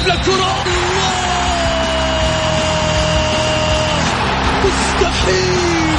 يلعب 0.00 0.18
للكرة 0.18 0.64
مستحيل. 4.64 5.98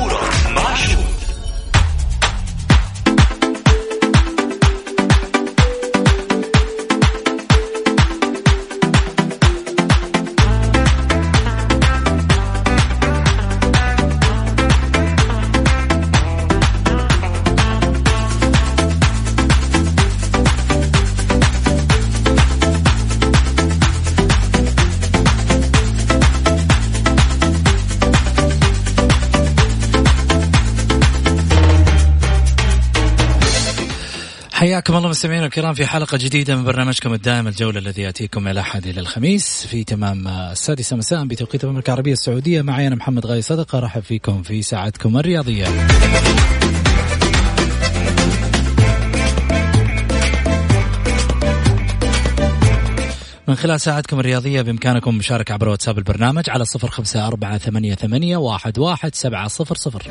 حياكم 34.81 34.97
الله 34.97 35.09
مستمعينا 35.09 35.45
الكرام 35.45 35.73
في 35.73 35.85
حلقة 35.85 36.17
جديدة 36.17 36.55
من 36.55 36.63
برنامجكم 36.63 37.13
الدائم 37.13 37.47
الجولة 37.47 37.79
الذي 37.79 38.01
يأتيكم 38.01 38.47
إلى 38.47 38.59
أحد 38.59 38.87
إلى 38.87 38.99
الخميس 38.99 39.67
في 39.67 39.83
تمام 39.83 40.27
السادسة 40.27 40.95
مساء 40.95 41.25
بتوقيت 41.25 41.63
المملكة 41.63 41.87
العربية 41.87 42.13
السعودية. 42.13 42.61
معي 42.61 42.87
أنا 42.87 42.95
محمد 42.95 43.25
غاي 43.25 43.41
صدقة 43.41 43.79
رحب 43.79 44.01
فيكم 44.01 44.43
في 44.43 44.61
ساعتكم 44.61 45.17
الرياضية. 45.17 45.67
من 53.47 53.55
خلال 53.55 53.81
ساعتكم 53.81 54.19
الرياضية 54.19 54.61
بإمكانكم 54.61 55.11
المشاركة 55.11 55.53
عبر 55.53 55.69
واتساب 55.69 55.97
البرنامج 55.97 56.49
على 56.49 56.65
صفر 56.65 56.89
خمسة 56.89 57.27
أربعة 57.27 57.57
ثمانية, 57.57 57.95
ثمانية 57.95 58.37
واحد, 58.37 58.79
واحد 58.79 59.15
سبعة 59.15 59.47
صفر 59.47 59.75
صفر. 59.75 60.03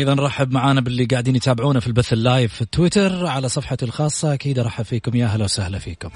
أيضا 0.00 0.14
رحب 0.14 0.52
معانا 0.52 0.80
باللي 0.80 1.04
قاعدين 1.04 1.36
يتابعونا 1.36 1.80
في 1.80 1.86
البث 1.86 2.12
اللايف 2.12 2.54
في 2.54 2.64
تويتر 2.64 3.26
على 3.26 3.48
صفحتي 3.48 3.84
الخاصة. 3.84 4.34
أكيد 4.34 4.58
أرحب 4.58 4.84
فيكم. 4.84 5.16
يا 5.16 5.26
أهلا 5.26 5.44
وسهلا 5.44 5.78
فيكم. 5.78 6.08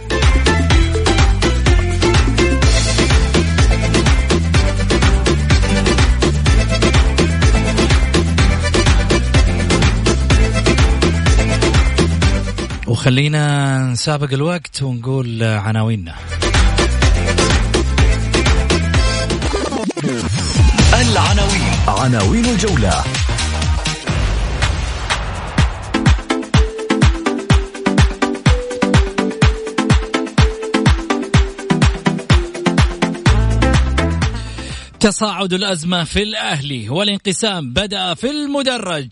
وخلينا 12.86 13.78
نسابق 13.92 14.32
الوقت 14.32 14.82
ونقول 14.82 15.42
عناويننا. 15.42 16.14
العناوين. 20.94 21.62
عناوين 21.88 22.44
الجولة. 22.44 23.23
تصاعد 35.04 35.52
الأزمة 35.52 36.04
في 36.04 36.22
الأهلي 36.22 36.88
والانقسام 36.88 37.72
بدأ 37.72 38.14
في 38.14 38.30
المدرج. 38.30 39.08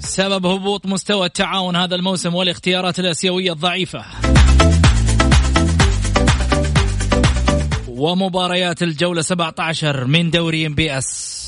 سبب 0.00 0.46
هبوط 0.46 0.86
مستوى 0.86 1.26
التعاون 1.26 1.76
هذا 1.76 1.94
الموسم 1.94 2.34
والاختيارات 2.34 2.98
الآسيوية 3.00 3.52
الضعيفة. 3.52 4.04
ومباريات 7.88 8.82
الجولة 8.82 9.22
17 9.22 10.04
من 10.04 10.30
دوري 10.30 10.68
بي 10.68 10.98
إس. 10.98 11.40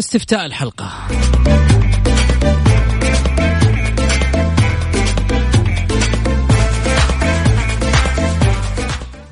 استفتاء 0.00 0.46
الحلقة. 0.46 0.90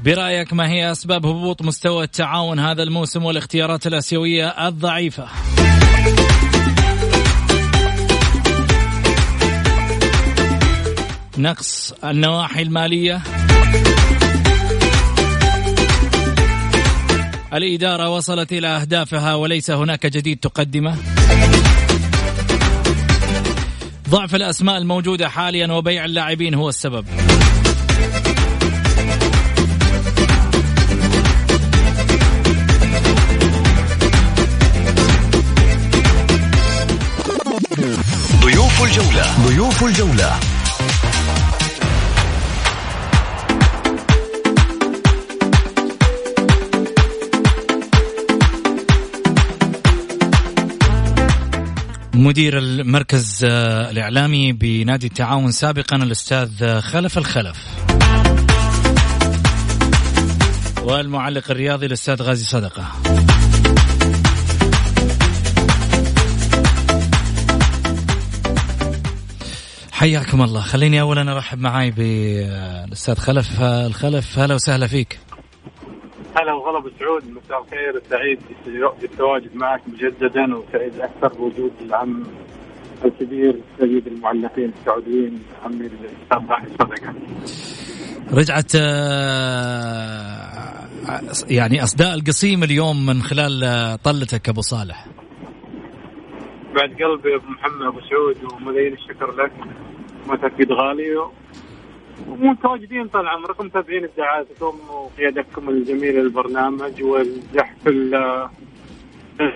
برأيك 0.04 0.52
ما 0.52 0.68
هي 0.68 0.92
أسباب 0.92 1.26
هبوط 1.26 1.62
مستوى 1.62 2.04
التعاون 2.04 2.58
هذا 2.58 2.82
الموسم 2.82 3.24
والاختيارات 3.24 3.86
الآسيوية 3.86 4.48
الضعيفة؟ 4.48 5.28
نقص 11.38 11.94
النواحي 12.04 12.62
المالية. 12.62 13.22
الإدارة 17.54 18.08
وصلت 18.08 18.52
إلى 18.52 18.68
أهدافها 18.68 19.34
وليس 19.34 19.70
هناك 19.70 20.06
جديد 20.06 20.38
تقدمه. 20.38 20.96
ضعف 24.10 24.34
الأسماء 24.34 24.78
الموجودة 24.78 25.28
حاليا 25.28 25.72
وبيع 25.72 26.04
اللاعبين 26.04 26.54
هو 26.54 26.68
السبب. 26.68 27.06
ضيوف 38.42 38.82
الجولة. 38.84 39.46
ضيوف 39.46 39.84
الجولة. 39.84 40.57
مدير 52.18 52.58
المركز 52.58 53.44
آه، 53.44 53.90
الإعلامي 53.90 54.52
بنادي 54.52 55.06
التعاون 55.06 55.50
سابقا 55.52 55.96
الأستاذ 55.96 56.50
آه، 56.62 56.80
خلف 56.80 57.18
الخلف. 57.18 57.56
والمعلق 60.82 61.50
الرياضي 61.50 61.86
الأستاذ 61.86 62.22
غازي 62.22 62.44
صدقة. 62.44 62.84
حياكم 69.92 70.42
الله. 70.42 70.60
خليني 70.60 71.00
أولا 71.00 71.32
أرحب 71.32 71.58
معاي 71.58 71.90
بالأستاذ 71.90 73.14
خلف 73.14 73.60
آه، 73.60 73.86
الخلف. 73.86 74.38
هلا 74.38 74.54
وسهلا 74.54 74.86
فيك. 74.86 75.27
هلا 76.38 76.52
وغلا 76.52 76.78
أبو 76.78 76.90
سعود 76.98 77.22
مساء 77.30 77.62
الخير. 77.62 78.02
سعيد 78.10 78.38
بالتواجد 79.00 79.56
معك 79.56 79.80
مجددا 79.86 80.56
وسعيد 80.56 81.00
أكثر 81.00 81.28
بوجود 81.28 81.72
العم 81.80 82.24
الكبير 83.04 83.60
سيد 83.78 84.06
المعلقين 84.06 84.72
السعوديين 84.80 85.42
عمي 85.64 85.86
الإستاذ 85.86 86.48
راحل 86.48 86.70
صدقه. 86.70 87.14
رجعت 88.32 88.72
آه، 88.76 89.88
يعني 91.50 91.82
أصداء 91.82 92.14
القصيم 92.14 92.62
اليوم 92.62 93.06
من 93.06 93.22
خلال 93.22 93.64
آه، 93.64 93.96
طلتك 93.96 94.48
أبو 94.48 94.60
صالح. 94.60 95.06
بعد 96.74 96.90
قلبي 96.90 97.34
أبو 97.36 97.46
محمد 97.46 97.82
أبو 97.86 98.00
سعود 98.00 98.52
وملايين 98.52 98.92
الشكر 98.92 99.32
لك. 99.32 99.52
أكيد 100.44 100.72
غالي 100.72 101.16
ومتواجدين 102.26 103.08
طال 103.08 103.28
عمركم 103.28 103.66
متابعين 103.66 104.04
ابداعاتكم 104.04 104.80
وقيادتكم 104.90 105.68
الجميله 105.68 106.20
للبرنامج 106.20 107.02
والزحف 107.02 107.86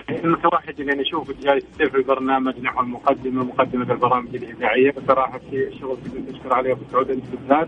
المتوحد 0.09 0.79
اللي 0.79 0.93
نشوف 0.93 1.31
جالس 1.31 1.63
يصير 1.73 1.89
في 1.89 1.97
البرنامج 1.97 2.59
نحو 2.59 2.81
المقدمة 2.81 3.43
مقدمة 3.43 3.93
البرامج 3.93 4.35
الاذاعيه 4.35 4.91
بصراحة 4.91 5.39
في 5.39 5.69
شغل 5.79 5.97
تشكر 6.31 6.53
عليه 6.53 6.71
أبو 6.71 6.81
سعود 6.91 7.09
أنت 7.09 7.23
بالذات 7.25 7.67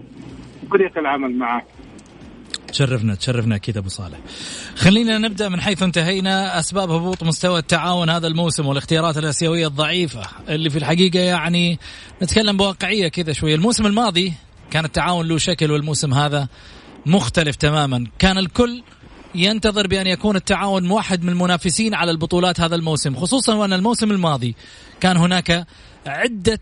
فريق 0.71 0.97
العمل 0.97 1.37
معك. 1.37 1.65
تشرفنا 2.67 3.15
تشرفنا 3.15 3.55
أكيد 3.55 3.77
أبو 3.77 3.89
صالح. 3.89 4.17
خلينا 4.75 5.17
نبدأ 5.17 5.49
من 5.49 5.61
حيث 5.61 5.83
انتهينا. 5.83 6.59
أسباب 6.59 6.91
هبوط 6.91 7.23
مستوى 7.23 7.59
التعاون 7.59 8.09
هذا 8.09 8.27
الموسم 8.27 8.65
والاختيارات 8.67 9.17
الاسيويه 9.17 9.67
الضعيفة 9.67 10.21
اللي 10.49 10.69
في 10.69 10.77
الحقيقة 10.77 11.19
يعني 11.19 11.79
نتكلم 12.23 12.57
بواقعية 12.57 13.07
كذا 13.07 13.33
شوية، 13.33 13.55
الموسم 13.55 13.85
الماضي 13.85 14.33
كان 14.71 14.85
التعاون 14.85 15.27
له 15.27 15.37
شكل 15.37 15.71
والموسم 15.71 16.13
هذا 16.13 16.47
مختلف 17.05 17.55
تماما، 17.55 18.07
كان 18.19 18.37
الكل 18.37 18.83
ينتظر 19.35 19.87
بأن 19.87 20.07
يكون 20.07 20.35
التعاون 20.35 20.91
واحد 20.91 21.23
من 21.23 21.29
المنافسين 21.29 21.93
على 21.93 22.11
البطولات 22.11 22.59
هذا 22.59 22.75
الموسم 22.75 23.15
خصوصا 23.15 23.55
وأن 23.55 23.73
الموسم 23.73 24.11
الماضي 24.11 24.55
كان 24.99 25.17
هناك 25.17 25.67
عدة 26.07 26.59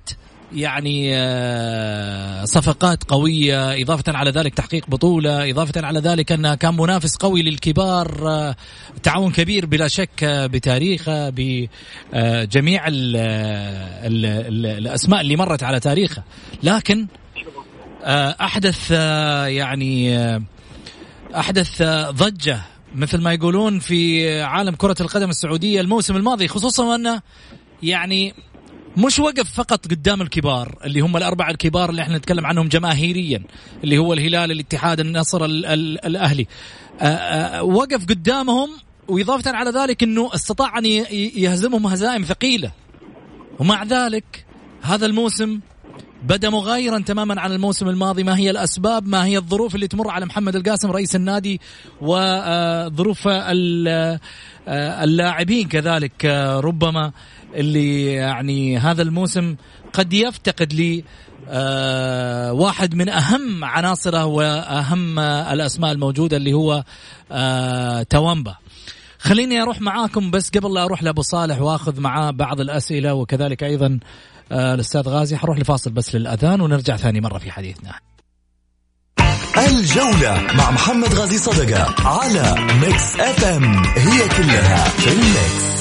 يعني 0.55 1.11
آه، 1.15 2.45
صفقات 2.45 3.03
قوية 3.03 3.81
إضافة 3.81 4.03
على 4.07 4.31
ذلك 4.31 4.53
تحقيق 4.53 4.89
بطولة 4.89 5.49
إضافة 5.51 5.85
على 5.85 5.99
ذلك 5.99 6.31
أنه 6.31 6.55
كان 6.55 6.77
منافس 6.77 7.15
قوي 7.15 7.41
للكبار 7.41 8.29
آه، 8.29 8.55
تعاون 9.03 9.31
كبير 9.31 9.65
بلا 9.65 9.87
شك 9.87 10.23
آه، 10.23 10.45
بتاريخه 10.45 11.29
بجميع 11.29 12.87
ال 12.87 13.15
ال 13.15 14.25
ال 14.25 14.65
الأسماء 14.65 15.21
اللي 15.21 15.35
مرت 15.35 15.63
على 15.63 15.79
تاريخه. 15.79 16.23
لكن 16.63 17.07
أحدث 18.41 18.91
يعني 19.47 20.17
أحدث 21.35 21.81
ضجة 22.09 22.61
مثل 22.95 23.21
ما 23.21 23.33
يقولون 23.33 23.79
في 23.79 24.41
عالم 24.41 24.75
كرة 24.75 24.95
القدم 25.01 25.29
السعودية 25.29 25.81
الموسم 25.81 26.15
الماضي 26.15 26.47
خصوصا 26.47 26.85
وأنه 26.85 27.21
يعني 27.83 28.33
مش 28.97 29.19
وقف 29.19 29.53
فقط 29.53 29.87
قدام 29.87 30.21
الكبار 30.21 30.77
اللي 30.85 30.99
هم 30.99 31.17
الأربعة 31.17 31.51
الكبار 31.51 31.89
اللي 31.89 32.01
إحنا 32.01 32.17
نتكلم 32.17 32.45
عنهم 32.45 32.67
جماهيريا 32.67 33.43
اللي 33.83 33.97
هو 33.97 34.13
الهلال 34.13 34.51
الاتحاد 34.51 34.99
النصر 34.99 35.45
ال 35.45 35.65
ال 35.65 36.05
الأهلي. 36.05 36.47
وقف 37.61 38.05
قدامهم 38.05 38.69
وإضافة 39.07 39.51
على 39.51 39.71
ذلك 39.71 40.03
أنه 40.03 40.29
استطاع 40.35 40.77
أن 40.77 40.85
يهزمهم 41.35 41.87
هزائم 41.87 42.23
ثقيلة. 42.23 42.71
ومع 43.59 43.83
ذلك 43.83 44.45
هذا 44.81 45.05
الموسم 45.05 45.59
بدا 46.23 46.49
مغايرا 46.49 46.99
تماما 46.99 47.41
عن 47.41 47.51
الموسم 47.51 47.89
الماضي. 47.89 48.23
ما 48.23 48.37
هي 48.37 48.49
الأسباب؟ 48.49 49.07
ما 49.07 49.25
هي 49.25 49.37
الظروف 49.37 49.75
اللي 49.75 49.87
تمر 49.87 50.09
على 50.09 50.25
محمد 50.25 50.55
القاسم 50.55 50.91
رئيس 50.91 51.15
النادي 51.15 51.61
وظروف 52.01 53.27
اللاعبين 54.67 55.67
كذلك. 55.67 56.25
ربما 56.63 57.11
اللي 57.55 58.05
يعني 58.05 58.77
هذا 58.77 59.01
الموسم 59.01 59.55
قد 59.93 60.13
يفتقد 60.13 60.73
لي 60.73 61.03
آه 61.49 62.53
واحد 62.53 62.95
من 62.95 63.09
أهم 63.09 63.65
عناصره 63.65 64.25
وأهم 64.25 65.19
الأسماء 65.19 65.91
الموجودة 65.91 66.37
اللي 66.37 66.53
هو 66.53 66.83
آه 67.31 68.03
توامبا. 68.03 68.55
خليني 69.19 69.61
أروح 69.61 69.81
معاكم 69.81 70.31
بس 70.31 70.49
قبل 70.49 70.73
لا 70.73 70.83
أروح 70.83 71.03
لأبو 71.03 71.21
صالح 71.21 71.61
وأخذ 71.61 72.01
معاه 72.01 72.31
بعض 72.31 72.59
الأسئلة 72.61 73.13
وكذلك 73.13 73.63
أيضا 73.63 73.87
آه 73.87 73.99
الأستاذ 74.51 75.01
غازي 75.01 75.37
حروح 75.37 75.59
لفاصل 75.59 75.91
بس 75.91 76.15
للأذان 76.15 76.61
ونرجع 76.61 76.97
ثاني 76.97 77.21
مرة 77.21 77.37
في 77.37 77.51
حديثنا. 77.51 77.93
الجولة 79.57 80.47
مع 80.57 80.71
محمد 80.71 81.13
غازي 81.13 81.37
صدقة 81.37 82.07
على 82.07 82.55
Mix 82.81 83.19
FM 83.19 83.83
هي 83.85 84.29
كلها 84.29 84.89
في 84.89 85.11
ال 85.11 85.27
mix 85.27 85.73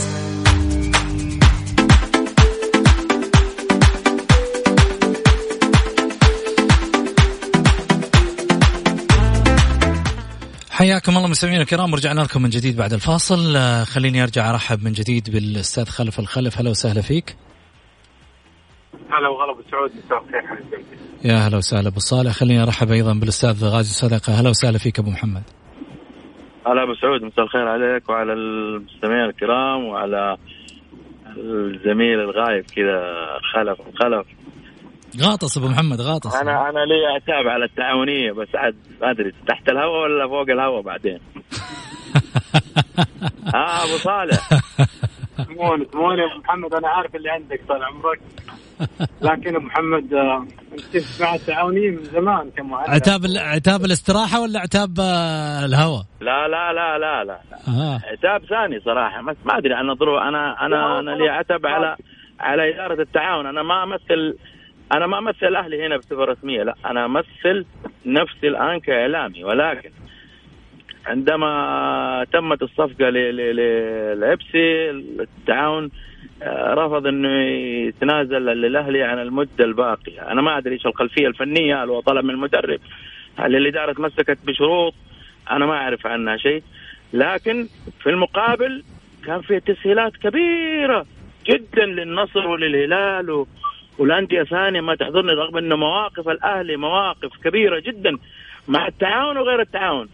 حياكم 10.70 11.17
الله 11.17 11.29
مستمعينا 11.29 11.62
الكرام 11.62 11.93
ورجعنا 11.93 12.20
لكم 12.20 12.43
من 12.43 12.50
جديد 12.50 12.76
بعد 12.76 12.93
الفاصل. 12.93 13.56
آه، 13.56 13.85
خليني 13.85 14.23
أرجع 14.23 14.50
أرحب 14.50 14.85
من 14.85 14.93
جديد 14.93 15.31
بالأستاذ 15.31 15.85
خلف 15.85 16.19
الخلف. 16.20 16.58
هلا 16.58 16.70
وسهلا 16.70 17.00
فيك. 17.00 17.37
هلا 19.12 19.29
وغلا 19.29 19.53
أبو 19.53 19.62
سعود 19.70 19.91
مساء 20.05 20.19
الخير 20.25 20.43
يا 21.25 21.35
هلا 21.35 21.56
وسهلا. 21.56 21.88
أبو 21.88 21.99
صالح 22.00 22.32
خليني 22.32 22.62
أرحب 22.62 22.91
أيضا 22.91 23.12
بالأستاذ 23.14 23.64
غازي 23.64 23.93
صدقة. 23.94 24.41
هلا 24.41 24.50
وسهلا 24.50 24.79
فيك 24.79 24.99
أبو 24.99 25.11
محمد. 25.11 25.43
هلا 26.67 26.82
أبو 26.82 26.94
سعود 26.94 27.23
مساء 27.23 27.44
الخير 27.44 27.69
عليك 27.69 28.09
وعلى 28.09 28.32
المستمعين 28.32 29.25
الكرام 29.25 29.85
وعلى 29.85 30.37
الزميل 31.37 32.20
الغايب 32.20 32.64
كذا 32.76 33.03
خلف 33.55 33.79
خلف 34.03 34.26
غاطس 35.20 35.58
أبو 35.58 35.69
محمد 35.69 36.00
غاطس. 36.00 36.35
أنا 36.35 36.69
أنا 36.70 36.79
لي 36.85 37.06
عتاب 37.15 37.49
على 37.49 37.65
التعاونية 37.65 38.32
بس 38.32 38.49
عاد 38.55 38.76
ما 39.03 39.11
أدري 39.11 39.32
تحت 39.49 39.69
الهواء 39.69 40.03
ولا 40.03 40.29
فوق 40.29 40.50
الهواء 40.50 40.82
بعدين. 40.82 41.19
آه 43.55 43.85
أبو 43.85 43.97
صالح. 43.97 44.49
تموني 45.44 45.85
تموني 45.85 46.25
ابو 46.25 46.41
محمد 46.44 46.75
أنا 46.75 46.89
عارف 46.89 47.15
اللي 47.15 47.31
عندك 47.31 47.61
طال 47.69 47.85
عمرك. 47.85 48.21
لكن 49.23 49.56
ابو 49.56 49.67
محمد 49.67 50.15
آه، 50.15 50.47
أنت 50.73 51.21
مع 51.21 51.35
التعاونيه 51.35 51.91
من 51.91 52.05
زمان 52.05 52.50
كمعلم 52.56 52.91
عتاب 52.91 53.21
عتاب 53.37 53.85
الاستراحة 53.85 54.41
ولا 54.41 54.61
عتاب 54.61 55.00
آه، 55.00 55.65
الهواء؟ 55.65 56.03
لا 56.21 56.49
لا 56.49 56.73
لا 56.73 56.99
لا 56.99 57.25
لا. 57.25 57.39
آه. 57.69 58.00
عتاب 58.12 58.44
ثاني 58.44 58.81
صراحة 58.81 59.23
بس 59.23 59.37
ما 59.44 59.59
أدري 59.59 59.75
عن 59.75 59.91
الظروف 59.91 60.23
أنا 60.23 60.67
أنا 60.67 60.99
أنا 61.00 61.11
لي 61.11 61.29
عتب 61.29 61.67
على 61.67 61.97
على 62.41 62.75
إدارة 62.75 63.03
التعاون. 63.03 63.47
أنا 63.47 63.62
ما 63.62 63.83
امثل 63.85 64.37
أنا 64.93 65.06
ما 65.06 65.19
أمثل 65.19 65.47
الاهلي 65.47 65.87
هنا 65.87 65.97
بصفه 65.97 66.25
رسمية 66.25 66.62
لا. 66.62 66.75
أنا 66.87 67.05
أمثل 67.05 67.67
نفسي 68.06 68.49
الآن 68.49 68.81
كإعلامي 68.81 69.44
ولكن 69.44 69.91
عندما 71.07 72.27
تمت 72.33 72.63
الصفقة 72.63 73.11
للابسي 73.11 74.91
التعاون 74.91 75.91
آه، 76.43 76.75
رفض 76.75 77.07
أنه 77.07 77.43
يتنازل 77.89 78.43
للأهلي 78.43 79.03
عن 79.03 79.19
المدة 79.19 79.65
الباقية، 79.65 80.32
أنا 80.32 80.43
ما 80.43 80.59
أدري 80.59 80.75
إيش 80.75 80.87
الخلفية 80.87 81.27
الفنية 81.27 81.85
هل 81.85 81.89
هو 81.89 82.01
طلب 82.01 82.25
من 82.25 82.31
المدرب؟ 82.31 82.81
هل 83.37 83.56
الإدارة 83.56 83.93
تمسكت 83.93 84.39
بشروط؟ 84.47 84.94
أنا 85.51 85.67
ما 85.67 85.75
أعرف 85.75 86.06
عنها 86.06 86.37
شيء، 86.37 86.63
لكن 87.13 87.69
في 88.01 88.11
المقابل 88.11 88.82
كان 89.27 89.41
في 89.41 89.61
تسهيلات 89.61 90.17
كبيرة 90.17 91.06
جدا 91.47 91.87
للنصر 91.87 92.49
وللهلال 92.49 93.47
والأندية 93.99 94.43
ثانية 94.43 94.81
ما 94.81 94.94
تحضرني 94.94 95.32
رغم 95.32 95.56
إنه 95.56 95.77
مواقف 95.77 96.29
الأهلي 96.29 96.77
مواقف 96.77 97.31
كبيرة 97.44 97.79
جدا 97.81 98.19
مع 98.69 98.87
التعاون 98.87 99.37
وغير 99.37 99.61
التعاون 99.61 100.09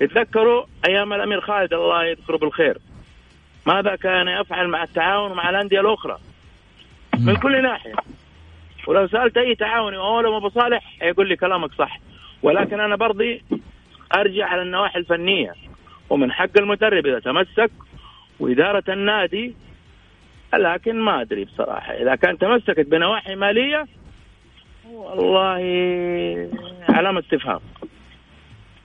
تذكروا 0.00 0.64
أيام 0.88 1.12
الأمير 1.12 1.40
خالد 1.40 1.74
الله 1.74 2.04
يذكره 2.04 2.36
بالخير. 2.36 2.78
ماذا 3.66 3.96
كان 3.96 4.28
يفعل 4.28 4.68
مع 4.68 4.82
التعاون 4.82 5.30
ومع 5.30 5.50
الأندية 5.50 5.80
الأخرى؟ 5.80 6.18
من 7.18 7.36
كل 7.36 7.62
ناحية. 7.62 7.94
ولو 8.86 9.08
سألت 9.08 9.36
أي 9.36 9.54
تعاوني 9.54 9.96
أو 9.96 10.36
أبو 10.36 10.48
صالح 10.48 11.02
يقول 11.02 11.28
لي 11.28 11.36
كلامك 11.36 11.74
صح. 11.74 12.00
ولكن 12.42 12.80
أنا 12.80 12.96
برضي 12.96 13.42
أرجع 14.16 14.46
على 14.46 14.62
النواحي 14.62 14.98
الفنية. 14.98 15.54
ومن 16.10 16.32
حق 16.32 16.58
المدرب 16.58 17.06
إذا 17.06 17.18
تمسك 17.18 17.70
وإدارة 18.40 18.84
النادي 18.88 19.54
لكن 20.54 21.00
ما 21.00 21.20
أدري 21.20 21.44
بصراحة. 21.44 21.92
إذا 21.92 22.14
كان 22.14 22.38
تمسكت 22.38 22.86
بنواحي 22.86 23.34
مالية 23.34 23.86
والله 24.90 25.58
علامة 26.88 27.20
استفهام. 27.20 27.60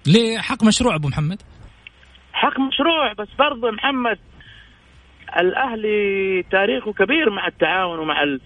ليه 0.10 0.38
حق 0.38 0.63
مشروع 0.63 0.96
أبو 0.96 1.08
محمد؟ 1.08 1.42
حق 2.34 2.60
مشروع 2.60 3.13
بس 3.13 3.28
برضه 3.39 3.72
محمد 3.72 4.20
الأهلي 5.39 6.44
تاريخه 6.51 6.94
كبير 6.94 7.30
مع 7.30 7.48
التعاون 7.48 8.00
ومع 8.00 8.38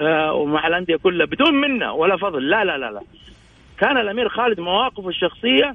آه، 0.00 0.32
ومع 0.32 0.66
الأندية 0.66 0.96
كلها 0.96 1.26
بدون 1.26 1.54
منه 1.54 1.92
ولا 1.92 2.16
فضل. 2.16 2.48
لا 2.48 2.64
لا 2.64 2.78
لا 2.78 2.90
لا. 2.90 3.00
كان 3.78 3.98
الأمير 3.98 4.28
خالد 4.28 4.60
مواقفه 4.60 5.08
الشخصية 5.08 5.74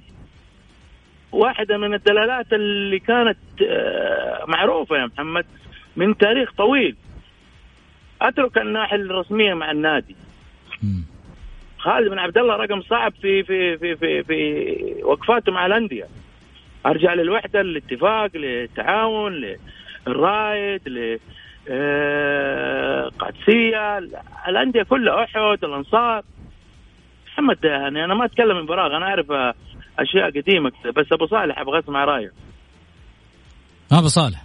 واحدة 1.31 1.77
من 1.77 1.93
الدلالات 1.93 2.53
اللي 2.53 2.99
كانت 2.99 3.37
آه، 3.69 4.45
معروفة 4.47 4.95
يا 4.95 5.05
محمد 5.05 5.45
من 5.95 6.17
تاريخ 6.17 6.51
طويل. 6.57 6.95
أترك 8.21 8.57
الناحية 8.57 8.95
الرسمية 8.95 9.53
مع 9.53 9.71
النادي. 9.71 10.15
خالد 11.81 12.09
بن 12.09 12.19
عبد 12.19 12.37
الله 12.37 12.55
رقم 12.55 12.81
صعب 12.81 13.13
في 13.21 13.43
في 13.43 13.77
في 13.77 13.95
في, 13.95 14.23
في 14.23 15.03
وقفاته 15.03 15.51
مع 15.51 15.65
الأندية. 15.65 16.05
أرجع 16.85 17.13
للوحدة 17.13 17.61
للاتفاق 17.61 18.37
للتعاون 18.37 19.57
للرايد 20.07 20.89
ل 20.89 21.19
القادسيه 23.07 23.97
الأندية 24.47 24.83
كلها 24.83 25.23
أحد 25.23 25.63
الأنصار. 25.63 26.23
محمد 27.27 27.57
يعني 27.63 28.05
أنا 28.05 28.13
ما 28.13 28.25
أتكلم 28.25 28.57
من 28.57 28.67
فراغ 28.67 28.97
أنا 28.97 29.05
أعرف 29.05 29.31
أشياء 29.99 30.29
قديمة 30.29 30.71
بس 30.95 31.05
أبو 31.11 31.25
صالح 31.25 31.59
أبغى 31.59 31.79
اسمع 31.79 32.05
رايه 32.05 32.31
أبو 33.91 34.07
صالح. 34.07 34.41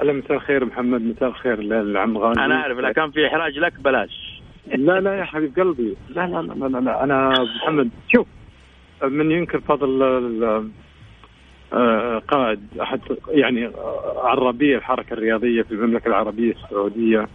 هلا 0.00 0.12
مساء 0.12 0.36
الخير 0.36 0.64
محمد 0.64 1.00
مساء 1.00 1.28
الخير 1.28 1.60
للعم 1.60 2.18
غازي 2.18 2.40
أنا 2.40 2.54
أعرف 2.54 2.78
اذا 2.78 2.92
كان 2.92 3.10
في 3.10 3.26
إحراج 3.26 3.58
لك 3.58 3.80
بلاش. 3.80 4.23
لا 4.66 5.00
لا 5.00 5.18
يا 5.18 5.24
حبيب 5.24 5.58
قلبي. 5.58 5.96
لا 6.08 6.26
لا 6.26 6.42
لا 6.42 6.68
لا, 6.68 6.78
لا. 6.78 7.04
أنا 7.04 7.32
محمد 7.56 7.90
شوف 8.12 8.26
من 9.02 9.30
ينكر 9.30 9.60
فضل 9.60 10.02
آه، 11.72 12.18
قائد 12.18 12.60
أحد 12.80 13.00
يعني 13.28 13.70
عربية 14.16 14.76
الحركة 14.76 15.14
الرياضية 15.14 15.62
في 15.62 15.72
المملكة 15.72 16.08
العربية 16.08 16.52
السعودية 16.52 17.28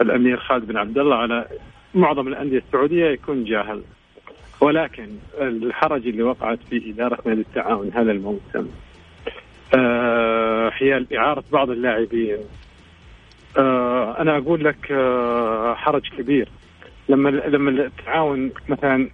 الأمير 0.00 0.36
خالد 0.36 0.66
بن 0.66 0.76
عبد 0.76 0.98
الله. 0.98 1.16
على 1.16 1.46
معظم 1.94 2.28
الأندية 2.28 2.58
السعودية 2.58 3.06
يكون 3.06 3.44
جاهل. 3.44 3.82
ولكن 4.60 5.08
الحرج 5.40 6.06
اللي 6.06 6.22
وقعت 6.22 6.58
في 6.70 6.90
إدارة 6.90 7.18
نادي 7.26 7.40
التعاون 7.40 7.90
هذا 7.94 8.12
الموسم 8.12 8.68
آه، 9.78 10.70
حيال 10.70 11.16
إعارة 11.16 11.44
بعض 11.52 11.70
اللاعبين. 11.70 12.38
آه، 13.58 14.20
أنا 14.20 14.36
أقول 14.36 14.64
لك 14.64 14.86
حرج 15.76 16.08
كبير. 16.18 16.48
لما 17.08 17.28
لما 17.28 17.70
التعاون 17.70 18.50
مثلا 18.68 19.08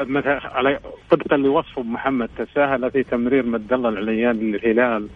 مثلا 0.00 0.40
على 0.56 0.78
طبقا 1.10 1.36
لوصفه 1.36 1.82
محمد 1.82 2.28
تساهل 2.38 2.90
في 2.90 3.02
تمرير 3.02 3.46
مد 3.46 3.72
الله 3.72 3.88
العليان 3.88 4.36
للهلال. 4.36 5.08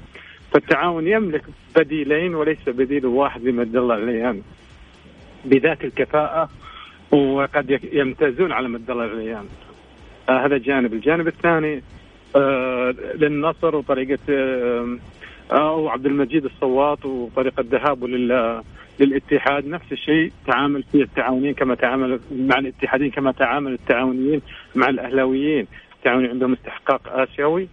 فالتعاون 0.52 1.06
يملك 1.06 1.44
بديلين 1.76 2.34
وليس 2.34 2.68
بديل 2.68 3.06
واحد 3.06 3.44
لمد 3.44 3.76
الله 3.76 3.94
العليان. 3.94 4.42
بذات 5.44 5.84
الكفاءة 5.84 6.48
وقد 7.10 7.80
يمتازون 7.92 8.52
على 8.52 8.68
مد 8.68 8.90
الله 8.90 9.04
العليان. 9.04 9.44
آه 10.28 10.46
هذا 10.46 10.58
جانب. 10.58 10.92
الجانب 10.92 11.28
الثاني 11.28 11.82
آه 12.36 12.94
للنصر 13.14 13.76
وطريقة 13.76 14.18
آه 14.30 14.98
أو 15.52 15.88
عبد 15.88 16.06
المجيد 16.06 16.44
الصوات 16.44 17.04
وطريقة 17.06 17.64
ذهابه 17.70 18.08
لل 18.08 18.62
للاتحاد 19.00 19.66
نفس 19.66 19.92
الشيء 19.92 20.32
تعامل 20.46 20.82
فيه 20.92 21.02
التعاونيين 21.02 21.54
كما 21.54 21.74
تعامل 21.74 22.20
مع 22.32 22.58
الاتحادين 22.58 23.10
كما 23.10 23.32
تعامل 23.32 23.72
التعاونيين 23.72 24.40
مع 24.74 24.88
الأهلاويين، 24.88 25.66
التعاوني 25.98 26.28
عندهم 26.28 26.52
استحقاق 26.52 27.08
آسيوي. 27.08 27.68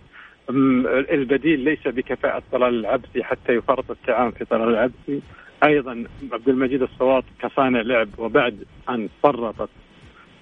البديل 0.50 1.60
ليس 1.60 1.88
بكفاءة 1.88 2.44
طلال 2.51 2.79
العبسي 2.79 3.24
حتى 3.24 3.53
يفرط 3.53 3.91
التعاون 3.91 4.32
في 4.32 4.46
طلال 4.46 4.70
العبسي 4.70 5.22
أيضا 5.63 6.03
عبد 6.32 6.50
المجيد 6.50 6.82
الصوات 6.82 7.24
كصانع 7.39 7.82
لعب 7.82 8.10
وبعد 8.17 8.63
أن 8.89 9.10
فرطت 9.24 9.70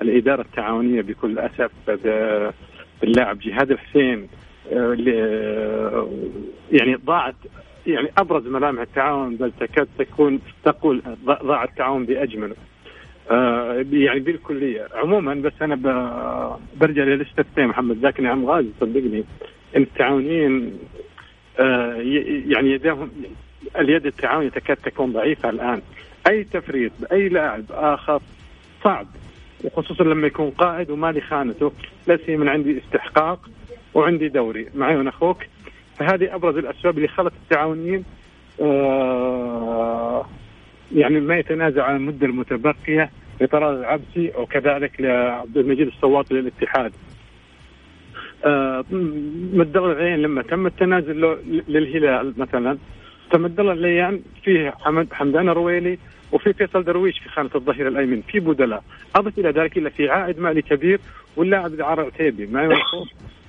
الإدارة 0.01 0.41
التعاونية 0.41 1.01
بكل 1.01 1.39
أسف 1.39 1.71
باللاعب 3.01 3.39
جهاد 3.39 3.71
الحسين 3.71 4.27
يعني 6.71 6.95
ضاعت 7.05 7.35
يعني 7.87 8.11
أبرز 8.17 8.47
ملامح 8.47 8.81
التعاون 8.81 9.35
بل 9.35 9.51
تكاد 9.59 9.87
تكون 9.97 10.39
تقول 10.63 11.01
ضاع 11.25 11.63
التعاون 11.63 12.05
بأجمله. 12.05 12.55
آه 13.31 13.85
يعني 13.91 14.19
بالكلية. 14.19 14.87
عموما 14.93 15.33
بس 15.33 15.53
أنا 15.61 15.75
برجع 16.75 17.03
للاستفتاء 17.03 17.65
محمد 17.67 18.05
لكن 18.05 18.25
يا 18.25 18.29
عم 18.29 18.45
غازي 18.45 18.69
صدقني 18.81 19.23
إن 19.75 19.81
التعاونيين 19.81 20.79
آه 21.59 21.93
يعني 22.47 22.71
يدهم 22.71 23.11
اليد 23.79 24.05
التعاونية 24.05 24.49
تكاد 24.49 24.77
تكون 24.77 25.11
ضعيفة 25.11 25.49
الآن. 25.49 25.81
أي 26.29 26.43
تفريط 26.43 26.91
بأي 26.99 27.29
لاعب 27.29 27.63
آخر 27.71 28.21
صعب 28.83 29.07
وخصوصا 29.63 30.03
لما 30.03 30.27
يكون 30.27 30.49
قائد 30.49 30.89
ومالي 30.89 31.21
خانته 31.21 31.71
لا 32.07 32.17
سيما 32.25 32.51
عندي 32.51 32.77
استحقاق. 32.77 33.49
وعندي 33.93 34.27
دوري 34.29 34.67
معي 34.75 34.95
وأنا 34.95 35.09
أخوك. 35.09 35.37
فهذه 35.99 36.35
أبرز 36.35 36.57
الأسباب 36.57 36.97
اللي 36.97 37.07
خلت 37.07 37.33
التعاونيين 37.43 38.03
آه 38.61 40.25
يعني 40.95 41.19
ما 41.19 41.37
يتنازع 41.37 41.83
عن 41.83 41.95
المدة 41.95 42.27
المتبقية 42.27 43.09
لطلال 43.41 43.79
العبسي 43.79 44.31
وكذلك 44.37 45.01
لعبد 45.01 45.57
المجيد 45.57 45.87
الصوات 45.87 46.31
للاتحاد. 46.31 46.91
آه 48.45 48.85
مد 49.53 49.77
الله 49.77 49.91
العين 49.91 50.19
لما 50.19 50.41
تم 50.41 50.65
التنازل 50.67 51.37
للهلال 51.67 52.33
مثلا 52.37 52.77
فمد 53.31 53.59
الله 53.59 53.73
العين 53.73 54.23
فيه 54.43 54.73
حمد 54.81 55.13
حمدان 55.13 55.49
رويلي 55.49 55.97
وفي 56.31 56.53
فيصل 56.53 56.83
درويش 56.83 57.19
في 57.19 57.29
خانة 57.29 57.49
الظهير 57.55 57.87
الأيمن 57.87 58.21
في 58.21 58.39
بدلاء. 58.39 58.83
أضف 59.15 59.39
إلى 59.39 59.49
ذلك 59.49 59.77
إلا 59.77 59.89
في 59.89 60.09
عائد 60.09 60.39
مالي 60.39 60.61
كبير 60.61 60.99
واللاعب 61.37 61.71
عرى 61.79 62.05
عتيبي 62.05 62.45
ما 62.45 62.69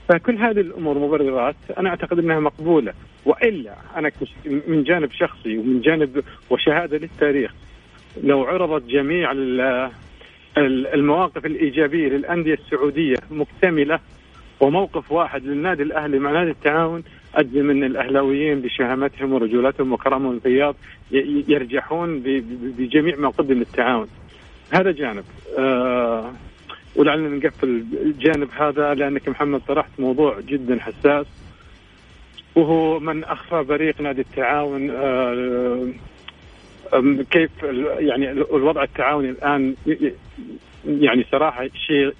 فكل 0.09 0.37
هذه 0.37 0.61
الأمور 0.61 0.99
مبررات 0.99 1.57
أنا 1.79 1.89
أعتقد 1.89 2.19
إنها 2.19 2.41
مقبولة 2.41 2.93
وإلا 3.25 3.75
أنا 3.97 4.11
من 4.45 4.83
جانب 4.85 5.13
شخصي 5.13 5.59
ومن 5.59 5.81
جانب 5.81 6.25
وشهادة 6.51 6.99
للتاريخ 6.99 7.55
لو 8.23 8.45
عرضت 8.45 8.87
جميع 8.87 9.33
المواقف 10.95 11.47
الإيجابية 11.47 12.09
للأندية 12.09 12.55
السعودية 12.55 13.17
مكتملة 13.31 14.01
وموقف 14.61 15.13
واحد 15.13 15.45
للنادي 15.45 15.83
الأهلي 15.83 16.19
مع 16.19 16.31
نادي 16.33 16.51
التعاون 16.51 17.03
أجزم 17.35 17.71
إن 17.71 17.85
الأهلاويين 17.85 18.61
بشهامتهم 18.61 19.33
ورجولتهم 19.33 19.93
وكرمهم 19.93 20.33
الفياض 20.33 20.77
يرجحون 21.49 22.21
بجميع 22.79 23.17
ما 23.17 23.29
قدم 23.29 23.55
للتعاون. 23.55 24.07
هذا 24.71 24.91
جانب. 24.91 25.25
آه 25.59 26.33
ولعلنا 26.97 27.29
نقفل 27.29 27.85
الجانب 27.93 28.49
هذا 28.59 28.95
لأنك 28.95 29.29
محمد 29.29 29.61
طرحت 29.69 29.91
موضوع 29.99 30.41
جدا 30.41 30.81
حساس 30.81 31.27
وهو 32.55 33.01
من 33.01 33.25
أخفى 33.25 33.63
بريق 33.63 34.01
نادي 34.01 34.21
التعاون 34.21 34.91
آه، 34.91 35.89
كيف 37.31 37.51
يعني 37.99 38.31
الوضع 38.31 38.83
التعاوني 38.83 39.31
الآن 39.31 39.75
يعني 40.87 41.27
صراحة 41.33 41.69
شيء 41.87 42.15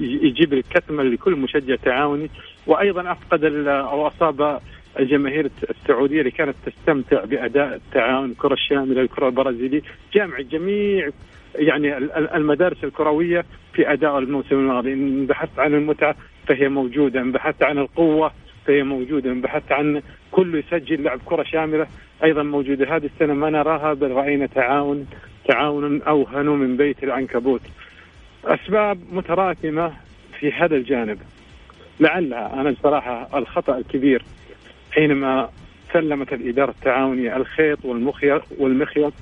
يجيب 0.00 0.52
الكتمه 0.52 1.02
لكل 1.02 1.36
مشجع 1.36 1.76
تعاوني 1.76 2.30
وأيضا 2.66 3.12
أفقد 3.12 3.44
أو 3.66 4.06
أصاب 4.06 4.60
الجماهير 4.98 5.50
السعودية 5.70 6.20
اللي 6.20 6.30
كانت 6.30 6.56
تستمتع 6.66 7.24
بأداء 7.24 7.74
التعاون 7.74 8.30
الكره 8.30 8.54
الشامله 8.54 9.00
الكرة 9.02 9.28
البرازيلية 9.28 9.82
جامع 10.14 10.40
جميع 10.40 11.10
يعني 11.54 11.96
المدارس 12.36 12.84
الكروية 12.84 13.44
في 13.72 13.92
أداء 13.92 14.18
الموسم 14.18 14.54
الماضي. 14.56 14.92
إن 14.92 15.26
بحثت 15.26 15.58
عن 15.58 15.74
المتعة 15.74 16.14
فهي 16.46 16.68
موجودة 16.68 17.20
إن 17.20 17.32
بحثت 17.32 17.62
عن 17.62 17.78
القوة 17.78 18.32
فهي 18.66 18.82
موجودة 18.82 19.32
إن 19.32 19.40
بحثت 19.40 19.72
عن 19.72 20.02
كله 20.30 20.58
يسجل 20.58 21.02
لعب 21.02 21.20
كرة 21.24 21.42
شاملة 21.42 21.86
أيضا 22.24 22.42
موجودة. 22.42 22.96
هذه 22.96 23.10
السنة 23.14 23.34
ما 23.34 23.50
نراها 23.50 23.94
بل 23.94 24.10
رأينا 24.10 24.46
تعاون 24.46 25.06
تعاون 25.48 26.02
أوهن 26.02 26.46
من 26.46 26.76
بيت 26.76 27.04
العنكبوت. 27.04 27.62
أسباب 28.44 28.98
متراكمة 29.12 29.92
في 30.40 30.52
هذا 30.52 30.76
الجانب. 30.76 31.18
لعلها 32.00 32.60
أنا 32.60 32.70
بصراحه 32.70 33.38
الخطأ 33.38 33.78
الكبير 33.78 34.22
حينما 34.92 35.50
سلمت 35.92 36.32
الإدارة 36.32 36.70
التعاونية 36.70 37.36
الخيط 37.36 37.84
والمخيط 37.84 38.42
والمخيط 38.58 39.12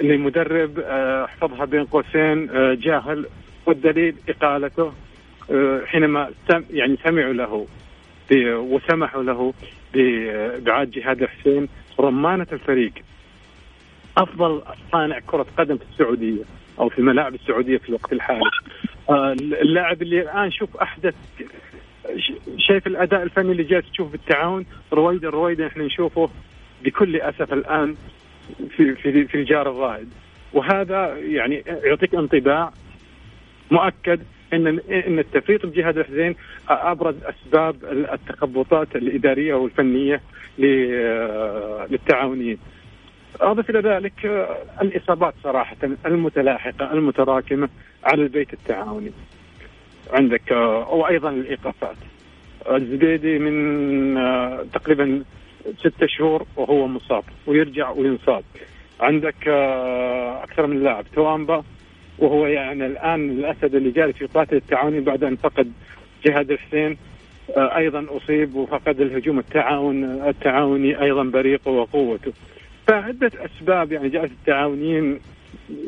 لمدرب 0.00 0.78
آه، 0.78 1.24
احفظها 1.24 1.64
بين 1.64 1.84
قوسين 1.84 2.50
آه، 2.50 2.74
جاهل 2.74 3.26
والدليل 3.66 4.14
إقالته 4.28 4.92
آه، 5.50 5.80
حينما 5.86 6.30
يعني 6.70 6.96
سمعوا 7.04 7.32
له 7.32 7.66
وسمحوا 8.32 9.22
له 9.22 9.54
بعاد 10.58 10.90
جهاد 10.90 11.24
حسين 11.24 11.68
رمانة 12.00 12.46
الفريق. 12.52 12.92
أفضل 14.16 14.62
صانع 14.92 15.18
كرة 15.26 15.46
قدم 15.58 15.76
في 15.76 15.84
السعودية 15.92 16.42
أو 16.78 16.88
في 16.88 16.98
الملاعب 16.98 17.34
السعودية 17.34 17.78
في 17.78 17.88
الوقت 17.88 18.12
الحالي. 18.12 18.50
اللاعب 19.62 20.02
اللي 20.02 20.22
الآن 20.22 20.50
شوف 20.50 20.76
أحدث 20.76 21.14
شايف 22.58 22.86
الأداء 22.86 23.22
الفني 23.22 23.52
اللي 23.52 23.62
جالس 23.62 23.90
تشوف 23.90 24.12
بالتعاون 24.12 24.66
رويدا 24.92 25.28
رويدا 25.30 25.66
إحنا 25.66 25.84
نشوفه 25.84 26.30
بكل 26.84 27.16
أسف 27.16 27.52
الآن. 27.52 27.96
في 28.76 28.94
في 28.94 29.24
في 29.24 29.34
الجار 29.34 29.70
الرائد 29.70 30.08
وهذا 30.52 31.16
يعني 31.18 31.64
يعطيك 31.66 32.14
انطباع 32.14 32.72
مؤكد 33.70 34.20
إن 34.52 34.66
إن 35.06 35.18
التفريط 35.18 35.66
بجهاد 35.66 35.98
الحسين 35.98 36.36
أبرز 36.68 37.14
أسباب 37.24 37.76
التخبطات 38.12 38.96
الإدارية 38.96 39.54
والفنية 39.54 40.20
للتعاونيين. 41.90 42.58
أضف 43.40 43.70
إلى 43.70 43.80
ذلك 43.80 44.48
الإصابات 44.82 45.34
صراحة 45.42 45.76
المتلاحقة 46.06 46.92
المتراكمة 46.92 47.68
على 48.04 48.22
البيت 48.22 48.52
التعاوني. 48.52 49.12
عندك 50.12 50.50
وأيضا 50.90 51.30
الإيقافات. 51.30 51.96
الزبيدي 52.70 53.38
من 53.38 54.14
تقريبا 54.72 55.24
ستة 55.78 56.06
شهور 56.06 56.46
وهو 56.56 56.86
مصاب 56.88 57.24
ويرجع 57.46 57.90
وينصاب. 57.90 58.44
عندك 59.00 59.48
آه، 59.48 60.44
أكثر 60.44 60.66
من 60.66 60.82
لاعب 60.82 61.04
توأمبا 61.14 61.62
وهو 62.18 62.46
يعني 62.46 62.86
الآن 62.86 63.30
الأسد 63.30 63.74
اللي 63.74 63.90
جالس 63.90 64.22
يقاتل 64.22 64.56
التعاوني 64.56 65.00
بعد 65.00 65.24
أن 65.24 65.36
فقد 65.36 65.72
جهاد 66.26 66.50
الحسين 66.50 66.96
آه، 67.56 67.76
أيضا 67.76 68.06
أصيب 68.16 68.54
وفقد 68.54 69.00
الهجوم 69.00 69.38
التعاون 69.38 70.04
التعاوني 70.04 71.02
أيضا 71.02 71.22
بريقه 71.22 71.70
وقوته. 71.70 72.32
فعدة 72.86 73.30
أسباب 73.44 73.92
يعني 73.92 74.08
جعلت 74.08 74.32
التعاونيين 74.32 75.20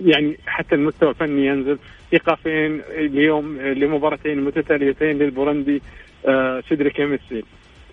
يعني 0.04 0.36
حتى 0.46 0.74
المستوى 0.74 1.10
الفني 1.10 1.46
ينزل. 1.46 1.78
ايقافين 2.12 2.80
اليوم 2.90 3.58
لمباراتين 3.60 4.40
متتاليتين 4.44 5.18
للبورندي 5.18 5.82
آه 6.26 6.62
سيدريك 6.68 6.92
كيميسي 6.92 7.42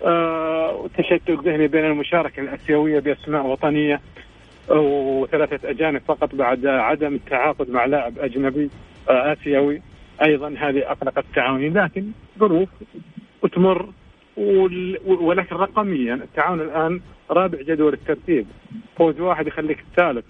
آه 0.04 0.74
وتشتت 0.76 1.30
ذهني 1.30 1.68
بين 1.68 1.84
المشاركة 1.84 2.40
الأسيوية 2.40 3.00
بأسماء 3.00 3.46
وطنية 3.46 4.00
وثلاثة 4.70 5.70
أجانب 5.70 6.00
فقط 6.08 6.34
بعد 6.34 6.66
عدم 6.66 7.14
التعاقد 7.14 7.70
مع 7.70 7.84
لاعب 7.84 8.18
أجنبي 8.18 8.70
آه 9.08 9.32
آسيوي. 9.32 9.82
أيضا 10.22 10.54
هذه 10.58 10.90
أقلقت 10.90 11.18
التعاوني 11.18 11.68
لكن 11.68 12.04
ظروف 12.38 12.68
وتمر 13.42 13.88
ولكن 15.06 15.56
رقميا 15.56 16.14
التعاون 16.14 16.60
الآن 16.60 17.00
رابع 17.30 17.58
جدول 17.62 17.92
الترتيب. 17.92 18.46
فوز 18.96 19.20
واحد 19.20 19.46
يخليك 19.46 19.78
الثالث. 19.80 20.24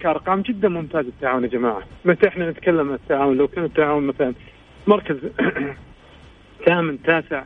كأرقام 0.00 0.40
جدا 0.40 0.68
ممتازة 0.68 1.08
التعاون 1.08 1.44
يا 1.44 1.48
جماعة. 1.48 1.82
متى 2.04 2.28
إحنا 2.28 2.50
نتكلم 2.50 2.88
عن 2.88 2.94
التعاون؟ 2.94 3.36
لو 3.36 3.48
كان 3.48 3.64
التعاون 3.64 4.06
مثلا 4.06 4.34
مركز 4.86 5.16
ثامن 6.66 7.02
تاسع 7.02 7.42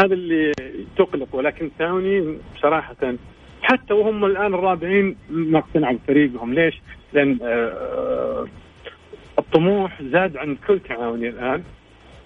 هذا 0.00 0.14
اللي 0.14 0.52
تقلق 0.96 1.34
ولكن 1.34 1.66
التعاوني 1.66 2.38
صراحة 2.62 2.96
حتى 3.62 3.94
وهم 3.94 4.24
الآن 4.24 4.54
الرابعين 4.54 5.16
ما 5.30 5.58
اقتنعوا 5.58 5.96
بفريقهم 5.96 6.54
ليش؟ 6.54 6.80
لأن 7.12 7.38
آه، 7.42 8.46
الطموح 9.38 10.02
زاد 10.02 10.36
عند 10.36 10.56
كل 10.66 10.80
تعاوني 10.80 11.28
الآن. 11.28 11.62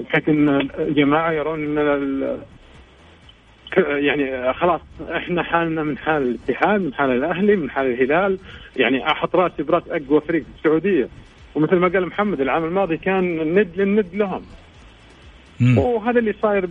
بحيث 0.00 0.28
ان 0.28 0.68
الجماعه 0.78 1.32
يرون 1.32 1.78
إن 1.78 2.38
يعني 3.76 4.52
خلاص 4.52 4.80
إحنا 5.16 5.42
حالنا 5.42 5.82
من 5.82 5.98
حال 5.98 6.22
الاتحاد 6.22 6.80
من 6.80 6.94
حال 6.94 7.10
الأهلي 7.10 7.56
من 7.56 7.70
حال 7.70 7.86
الهلال. 7.86 8.38
يعني 8.76 9.06
أحط 9.06 9.36
رأسي 9.36 9.62
برأس 9.62 9.82
أقوى 9.88 10.20
فريق 10.20 10.42
في 10.42 10.48
السعودية. 10.58 11.08
ومثل 11.54 11.76
ما 11.76 11.88
قال 11.88 12.06
محمد 12.06 12.40
العام 12.40 12.64
الماضي 12.64 12.96
كان 12.96 13.40
الند 13.40 13.68
للند 13.76 14.14
لهم. 14.14 14.42
وهذا 15.78 16.18
اللي 16.18 16.34
صاير 16.42 16.66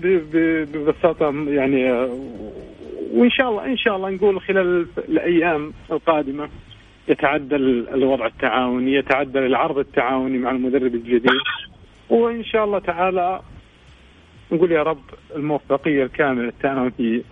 ببساطة 0.73 1.45
يعني 1.47 1.91
وإن 3.13 3.29
شاء 3.29 3.49
الله 3.49 3.65
إن 3.65 3.77
شاء 3.77 3.95
الله 3.95 4.09
نقول 4.09 4.41
خلال 4.41 4.87
الأيام 4.97 5.73
القادمة 5.91 6.49
يتعدل 7.07 7.87
الوضع 7.93 8.25
التعاوني 8.25 8.93
يتعدل 8.93 9.45
العرض 9.45 9.77
التعاوني 9.77 10.37
مع 10.37 10.51
المدرب 10.51 10.95
الجديد. 10.95 11.31
وإن 12.09 12.43
شاء 12.43 12.65
الله 12.65 12.79
تعالى 12.79 13.41
نقول 14.51 14.71
يا 14.71 14.83
رب 14.83 15.01
الموفقية 15.35 16.03
الكاملة 16.03 16.43
للتعاون 16.43 16.89
في 16.89 17.23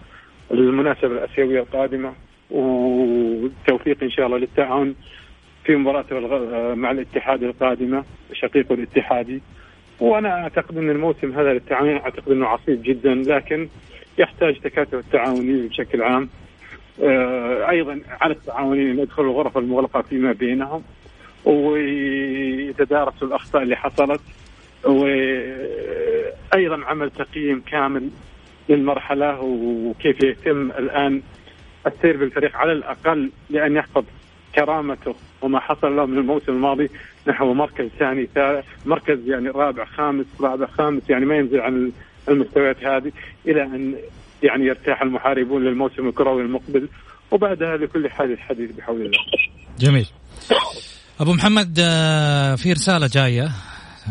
المناسبه 0.51 1.07
الأسيوية 1.11 1.59
القادمة 1.59 2.13
والتوفيق 2.49 4.03
إن 4.03 4.09
شاء 4.09 4.25
الله 4.25 4.37
للتعاون 4.37 4.95
في 5.63 5.75
مباراته 5.75 6.19
مع 6.75 6.91
الاتحاد 6.91 7.43
القادمة 7.43 8.03
شقيقه 8.33 8.73
الاتحادي. 8.73 9.41
وأنا 9.99 10.43
أعتقد 10.43 10.77
أن 10.77 10.89
الموسم 10.89 11.31
هذا 11.31 11.53
للتعاون 11.53 11.97
أعتقد 11.97 12.31
أنه 12.31 12.47
عصيب 12.47 12.83
جدا 12.83 13.15
لكن 13.15 13.67
يحتاج 14.17 14.59
تكاتف 14.59 14.93
التعاوني 14.93 15.67
بشكل 15.67 16.01
عام. 16.01 16.29
آه، 17.03 17.69
أيضا 17.69 18.01
على 18.21 18.33
التعاونيين 18.33 18.89
أن 18.89 18.99
يدخلوا 18.99 19.31
الغرف 19.31 19.57
المغلقة 19.57 20.01
فيما 20.01 20.31
بينهم 20.31 20.83
ويتدارسوا 21.45 23.27
الأخطاء 23.27 23.63
اللي 23.63 23.75
حصلت 23.75 24.21
وأيضا 24.83 26.85
عمل 26.85 27.11
تقييم 27.11 27.61
كامل 27.71 28.09
للمرحلة 28.69 29.41
وكيف 29.41 30.23
يتم 30.23 30.71
الآن 30.71 31.21
السير 31.87 32.17
بالفريق 32.17 32.57
على 32.57 32.71
الأقل 32.71 33.31
لأن 33.49 33.75
يحفظ 33.75 34.03
كرامته 34.55 35.15
وما 35.41 35.59
حصل 35.59 35.95
له 35.95 36.05
من 36.05 36.17
الموسم 36.17 36.51
الماضي. 36.51 36.89
نحو 37.27 37.53
مركز 37.53 37.87
ثاني 37.99 38.29
ثالث 38.35 38.65
مركز 38.85 39.27
يعني 39.27 39.49
رابع 39.49 39.85
خامس 39.85 40.25
رابع 40.41 40.67
خامس 40.67 41.09
يعني 41.09 41.25
ما 41.25 41.35
ينزل 41.35 41.59
عن 41.59 41.91
المستويات 42.29 42.83
هذه 42.83 43.11
إلى 43.47 43.63
أن 43.63 43.95
يعني 44.43 44.65
يرتاح 44.65 45.01
المحاربون 45.01 45.63
للموسم 45.63 46.07
الكروي 46.07 46.41
المقبل 46.41 46.89
وبعدها 47.31 47.77
لكل 47.77 48.09
حادث 48.09 48.39
حديث 48.39 48.71
بحول 48.71 49.01
الله. 49.01 49.19
جميل. 49.79 50.07
أبو 51.19 51.33
محمد 51.33 51.79
آه، 51.79 52.55
في 52.55 52.73
رسالة 52.73 53.07
جاية 53.07 53.51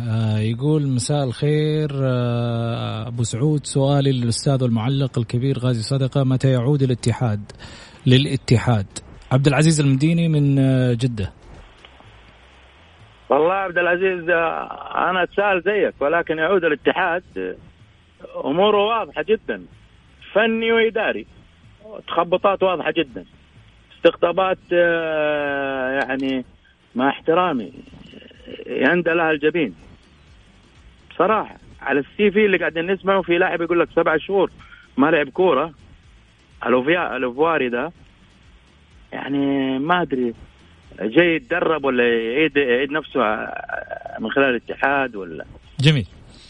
آه، 0.09 0.39
يقول 0.39 0.89
مساء 0.89 1.25
الخير 1.25 1.91
آه، 1.95 3.09
أبو 3.09 3.23
سعود 3.23 3.67
سؤالي 3.67 4.13
للأستاذ 4.13 4.63
المعلق 4.63 5.19
الكبير 5.19 5.59
غازي 5.59 5.83
صدقة 5.83 6.25
متى 6.25 6.51
يعود 6.51 6.83
الاتحاد 6.83 7.53
للاتحاد 8.07 8.87
عبد 9.33 9.47
العزيز 9.47 9.81
المديني 9.81 10.29
من 10.29 10.55
جدة 10.97 11.33
والله 13.29 13.53
عبد 13.53 13.79
العزيز 13.79 14.31
أنا 14.31 15.23
أتساءل 15.23 15.61
زيك 15.61 15.95
ولكن 16.01 16.39
يعود 16.39 16.65
الاتحاد. 16.65 17.57
أموره 18.45 18.87
واضحة 18.87 19.23
جدا. 19.23 19.67
فني 20.33 20.73
وإداري. 20.73 21.27
تخبطات 22.09 22.63
واضحة 22.63 22.91
جدا. 22.91 23.25
استقطابات 23.97 24.73
يعني 26.03 26.45
مع 26.95 27.09
احترامي 27.09 27.73
يندى 28.67 29.11
لها 29.11 29.31
الجبين. 29.31 29.75
صراحة 31.17 31.57
على 31.81 32.01
السي 32.01 32.31
في 32.31 32.47
اللي 32.47 32.57
قاعدين 32.57 32.91
نسمعه 32.91 33.23
في 33.23 33.39
لاعب 33.39 33.63
يقول 33.63 33.81
لك 33.81 33.89
سبع 33.97 34.17
شهور 34.17 34.51
ما 34.97 35.11
لعب 35.11 35.29
كورة. 35.29 35.73
الوفيا 36.67 37.17
الوفواري 37.17 37.69
ده. 37.69 37.93
يعني 39.13 39.79
ما 39.79 40.03
أدري. 40.03 40.35
جاي 41.01 41.35
يتدرب 41.35 41.85
ولا 41.85 42.09
يعيد 42.19 42.57
يعيد 42.57 42.93
نفسه 42.93 43.21
من 44.19 44.31
خلال 44.31 44.49
الاتحاد 44.51 45.17
ولا 45.17 45.45
جميل. 45.81 46.07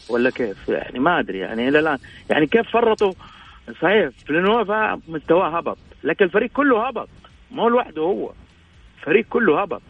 ولا 0.09 0.31
كيف؟ 0.31 0.69
يعني 0.69 0.99
ما 0.99 1.19
أدري 1.19 1.39
يعني 1.39 1.69
إلى 1.69 1.79
الآن. 1.79 1.99
يعني 2.31 2.47
كيف 2.47 2.71
فرطوا؟ 2.71 3.13
صحيح 3.83 4.11
فلنوفا 4.27 5.01
مستواه 5.09 5.57
هبط 5.57 5.79
لكن 6.05 6.25
الفريق 6.25 6.51
كله 6.51 6.89
هبط. 6.89 7.09
مو 7.51 7.69
لوحده 7.69 8.03
هو 8.03 8.33
الفريق 8.99 9.27
كله 9.31 9.63
هبط. 9.63 9.83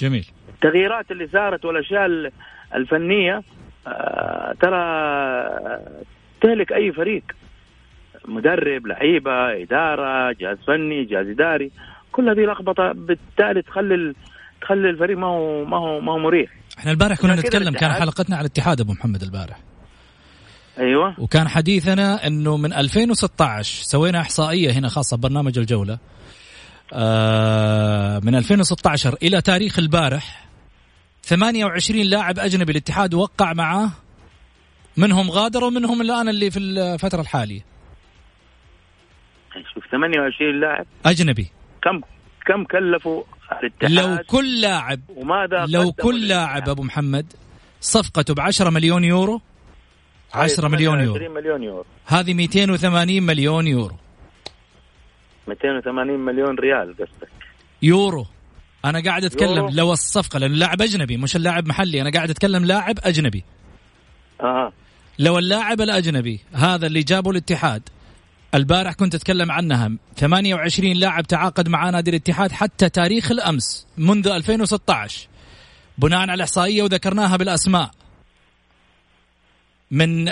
جميل. 0.00 0.26
التغييرات 0.48 1.10
اللي 1.10 1.26
صارت 1.26 1.64
والأشياء 1.64 2.32
الفنية 2.74 3.42
آه، 3.86 4.54
ترى 4.60 4.80
تهلك 6.40 6.72
أي 6.72 6.92
فريق. 6.92 7.22
مدرب 8.24 8.86
لعيبة 8.86 9.62
إدارة 9.62 10.32
جهاز 10.32 10.58
فني 10.66 11.04
جهاز 11.04 11.26
إداري. 11.26 11.70
كل 12.16 12.28
هذه 12.28 12.52
لخبطة 12.52 12.92
بالتالي 12.92 13.62
تخلي 13.62 14.14
تخلي 14.60 14.90
الفريق 14.90 15.18
ما 15.18 15.26
هو 15.26 15.64
ما 15.64 15.76
هو 15.76 16.00
ما 16.00 16.12
هو 16.12 16.18
مريح. 16.18 16.50
إحنا 16.78 16.90
البارح 16.90 17.20
كنا 17.20 17.34
نتكلم 17.34 17.74
كان 17.74 17.92
حلقتنا 17.92 18.36
على 18.36 18.46
الاتحاد 18.46 18.80
أبو 18.80 18.92
محمد 18.92 19.22
البارح. 19.22 19.58
أيوه. 20.78 21.20
وكان 21.20 21.48
حديثنا 21.48 22.26
إنه 22.26 22.56
من 22.56 22.72
2016 22.72 23.82
سوينا 23.82 24.20
إحصائية 24.20 24.70
هنا 24.70 24.88
خاصة 24.88 25.16
ببرنامج 25.16 25.58
الجولة. 25.58 25.98
آه 26.92 28.20
من 28.24 28.34
2016 28.34 29.16
إلى 29.22 29.40
تاريخ 29.40 29.78
البارح 29.78 30.46
28 31.22 32.02
لاعب 32.02 32.38
أجنبي 32.38 32.72
الاتحاد 32.72 33.14
وقع 33.14 33.52
معاه. 33.52 33.90
منهم 34.96 35.30
غادر 35.30 35.64
ومنهم 35.64 36.00
الآن 36.00 36.28
اللي 36.28 36.50
في 36.50 36.58
الفترة 36.58 37.20
الحالية. 37.20 37.60
شوف 39.74 39.84
28 39.90 40.60
لاعب. 40.60 40.86
أجنبي. 41.06 41.50
كم 41.86 42.00
كم 42.46 42.64
كلفوا 42.64 43.22
الاتحاد 43.52 43.92
لو 43.92 44.18
كل 44.26 44.60
لاعب 44.60 45.00
وماذا 45.16 45.66
لو 45.68 45.92
كل 45.92 46.28
لاعب 46.28 46.68
أبو 46.68 46.82
محمد 46.82 47.32
صفقته 47.80 48.34
ب 48.34 48.40
10 48.40 48.70
مليون 48.70 49.04
يورو 49.04 49.40
10 50.34 50.68
مليون 50.68 51.00
يورو. 51.00 51.34
مليون 51.34 51.62
يورو. 51.62 51.84
هذه 52.06 52.34
280 52.34 53.22
مليون 53.22 53.66
يورو. 53.66 53.96
280 55.48 56.20
مليون 56.20 56.58
ريال 56.58 56.94
قصدك. 56.94 57.28
يورو. 57.82 58.26
أنا 58.84 59.02
قاعد 59.04 59.24
أتكلم 59.24 59.56
يورو. 59.56 59.68
لو 59.72 59.92
الصفقة 59.92 60.38
لأنه 60.38 60.54
لاعب 60.54 60.82
أجنبي 60.82 61.16
مش 61.16 61.36
اللاعب 61.36 61.68
محلي. 61.68 62.00
أنا 62.00 62.10
قاعد 62.10 62.30
أتكلم 62.30 62.64
لاعب 62.64 62.98
أجنبي. 63.04 63.44
آه. 64.40 64.72
لو 65.18 65.38
اللاعب 65.38 65.80
الأجنبي 65.80 66.40
هذا 66.52 66.86
اللي 66.86 67.02
جابه 67.02 67.30
الاتحاد 67.30 67.82
البارح 68.56 68.92
كنت 68.92 69.14
أتكلم 69.14 69.52
عنها. 69.52 69.90
28 70.16 70.92
لاعب 70.92 71.26
تعاقد 71.26 71.68
مع 71.68 71.90
نادي 71.90 72.10
الاتحاد 72.10 72.52
حتى 72.52 72.88
تاريخ 72.88 73.30
الأمس 73.30 73.86
منذ 73.98 74.28
2016 74.28 75.28
بناء 75.98 76.18
على 76.18 76.34
الاحصائيه 76.34 76.82
وذكرناها 76.82 77.36
بالأسماء. 77.36 77.90
من 79.90 80.24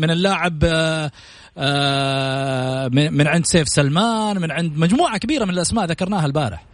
من 0.00 0.10
اللاعب 0.10 0.64
آه، 0.64 1.10
آه، 1.58 2.88
من 2.88 3.26
عند 3.26 3.46
سيف 3.46 3.68
سلمان 3.68 4.40
من 4.40 4.50
عند 4.50 4.78
مجموعة 4.78 5.18
كبيرة 5.18 5.44
من 5.44 5.50
الأسماء 5.50 5.84
ذكرناها 5.84 6.26
البارح. 6.26 6.64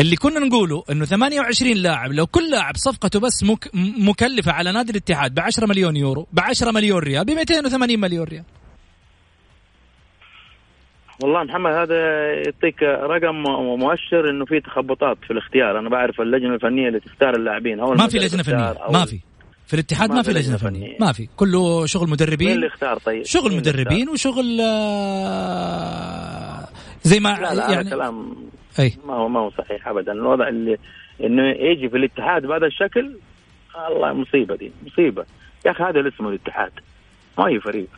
اللي 0.00 0.16
كنا 0.16 0.40
نقوله 0.40 0.84
إنه 0.90 1.04
28 1.04 1.76
لاعب 1.76 2.12
لو 2.12 2.26
كل 2.26 2.50
لاعب 2.50 2.76
صفقته 2.76 3.20
بس 3.20 3.42
مك 3.42 3.70
مكلفة 3.98 4.52
على 4.52 4.72
نادي 4.72 4.90
الاتحاد 4.90 5.34
ب 5.34 5.40
10 5.40 5.66
مليون 5.66 5.96
يورو 5.96 6.26
ب 6.32 6.40
10 6.40 6.70
مليون 6.70 6.98
ريال 6.98 7.24
ب 7.24 7.30
280 7.30 8.00
مليون 8.00 8.24
ريال. 8.24 8.44
والله 11.22 11.42
محمد 11.44 11.72
هذا 11.72 12.32
يعطيك 12.32 12.82
رقم 12.82 13.34
مؤشر 13.78 14.30
إنه 14.30 14.44
في 14.44 14.60
تخبطات 14.60 15.18
في 15.26 15.30
الاختيار. 15.30 15.78
أنا 15.78 15.88
بعرف 15.88 16.20
اللجنة 16.20 16.54
الفنية 16.54 16.88
اللي 16.88 17.00
تختار 17.00 17.36
اللاعبين. 17.36 17.78
ما 17.78 18.08
في 18.08 18.18
لجنة 18.18 18.42
فنية 18.42 18.74
ما 18.92 19.04
في. 19.04 19.20
في 19.66 19.74
الاتحاد 19.74 20.08
ما, 20.10 20.14
ما 20.16 20.22
في 20.22 20.32
لجنة 20.32 20.56
فنية. 20.56 20.96
ما 21.00 21.12
في. 21.12 21.28
كله 21.36 21.86
شغل 21.86 22.08
مدربين. 22.10 22.48
مين 22.48 22.56
اللي 22.56 22.66
اختار 22.66 22.98
طيب؟ 22.98 23.24
شغل 23.24 23.56
مدربين 23.56 24.08
وشغل 24.08 24.60
آه 24.60 25.88
زي 27.02 27.20
ما 27.20 27.28
لا 27.28 27.54
لا 27.54 27.70
يعني 27.70 27.90
كلام 27.90 28.36
أي. 28.78 28.92
ما 29.06 29.14
هو 29.14 29.28
ما 29.28 29.40
هو 29.40 29.50
صحيح 29.50 29.88
ابدا. 29.88 30.12
الوضع 30.12 30.48
اللي 30.48 30.76
إنه 31.24 31.42
يجي 31.48 31.88
في 31.88 31.96
الاتحاد 31.96 32.46
بهذا 32.46 32.66
الشكل 32.66 33.16
الله 33.88 34.12
مصيبة 34.12 34.56
دي 34.56 34.72
مصيبة. 34.86 35.24
يا 35.66 35.70
أخي 35.70 35.84
هذا 35.84 35.98
اللي 35.98 36.08
اسمه 36.08 36.28
الاتحاد 36.28 36.72
ما 37.38 37.48
هي 37.48 37.60
فريق. 37.60 37.88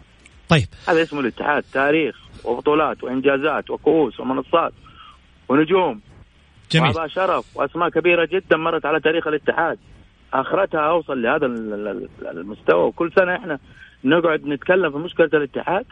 طيب. 0.50 0.66
هذا 0.88 1.02
اسمه 1.02 1.20
الاتحاد 1.20 1.64
تاريخ 1.72 2.16
وبطولات 2.44 3.04
وإنجازات 3.04 3.70
وكؤوس 3.70 4.20
ومنصات 4.20 4.72
ونجوم. 5.48 6.00
جميل. 6.72 6.94
شرف 7.06 7.56
وأسماء 7.56 7.88
كبيرة 7.88 8.28
جدا 8.32 8.56
مرت 8.56 8.86
على 8.86 9.00
تاريخ 9.00 9.26
الاتحاد. 9.26 9.78
آخرتها 10.32 10.80
أوصل 10.80 11.22
لهذا 11.22 11.46
المستوى. 12.30 12.84
وكل 12.84 13.12
سنة 13.18 13.36
إحنا 13.36 13.58
نقعد 14.04 14.44
نتكلم 14.44 14.90
في 14.90 14.98
مشكلة 14.98 15.30
الاتحاد. 15.34 15.84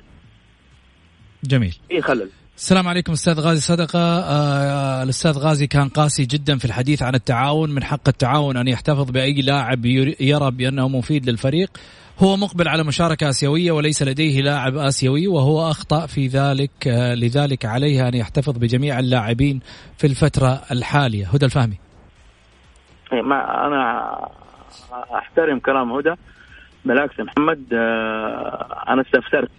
جميل. 1.45 1.77
في 1.89 2.01
خلل. 2.01 2.31
السلام 2.57 2.89
عليكم 2.89 3.13
أستاذ 3.13 3.41
غازي 3.41 3.61
صدقة. 3.61 3.99
آه 3.99 5.03
الأستاذ 5.03 5.39
غازي 5.39 5.67
كان 5.67 5.89
قاسي 5.89 6.25
جدا 6.25 6.59
في 6.59 6.65
الحديث 6.65 7.03
عن 7.03 7.15
التعاون. 7.15 7.71
من 7.71 7.85
حق 7.85 8.09
التعاون 8.09 8.57
أن 8.57 8.69
يحتفظ 8.69 9.11
بأي 9.11 9.43
لاعب 9.43 9.87
يرى 10.21 10.51
بأنه 10.51 10.89
مفيد 10.89 11.31
للفريق. 11.31 11.71
هو 12.19 12.37
مقبل 12.37 12.69
على 12.69 12.85
مشاركة 12.85 13.29
آسيوية 13.29 13.73
وليس 13.73 14.03
لديه 14.03 14.43
لاعب 14.43 14.77
آسيوي 14.77 15.27
وهو 15.27 15.71
أخطأ 15.71 16.07
في 16.07 16.27
ذلك 16.27 16.89
آه 16.89 17.15
لذلك 17.15 17.65
عليه 17.65 18.09
أن 18.09 18.15
يحتفظ 18.15 18.59
بجميع 18.59 18.99
اللاعبين 18.99 19.61
في 19.99 20.07
الفترة 20.07 20.63
الحالية. 20.71 21.27
هدى 21.27 21.47
الفهمي. 21.47 21.79
إيه، 23.13 23.23
ما 23.23 23.67
أنا 23.67 24.19
أحترم 25.19 25.59
كلام 25.59 25.93
هدى 25.93 26.15
بالعكس 26.85 27.21
محمد 27.21 27.65
آه 27.73 28.85
أنا 28.89 29.03
استفسرت. 29.03 29.51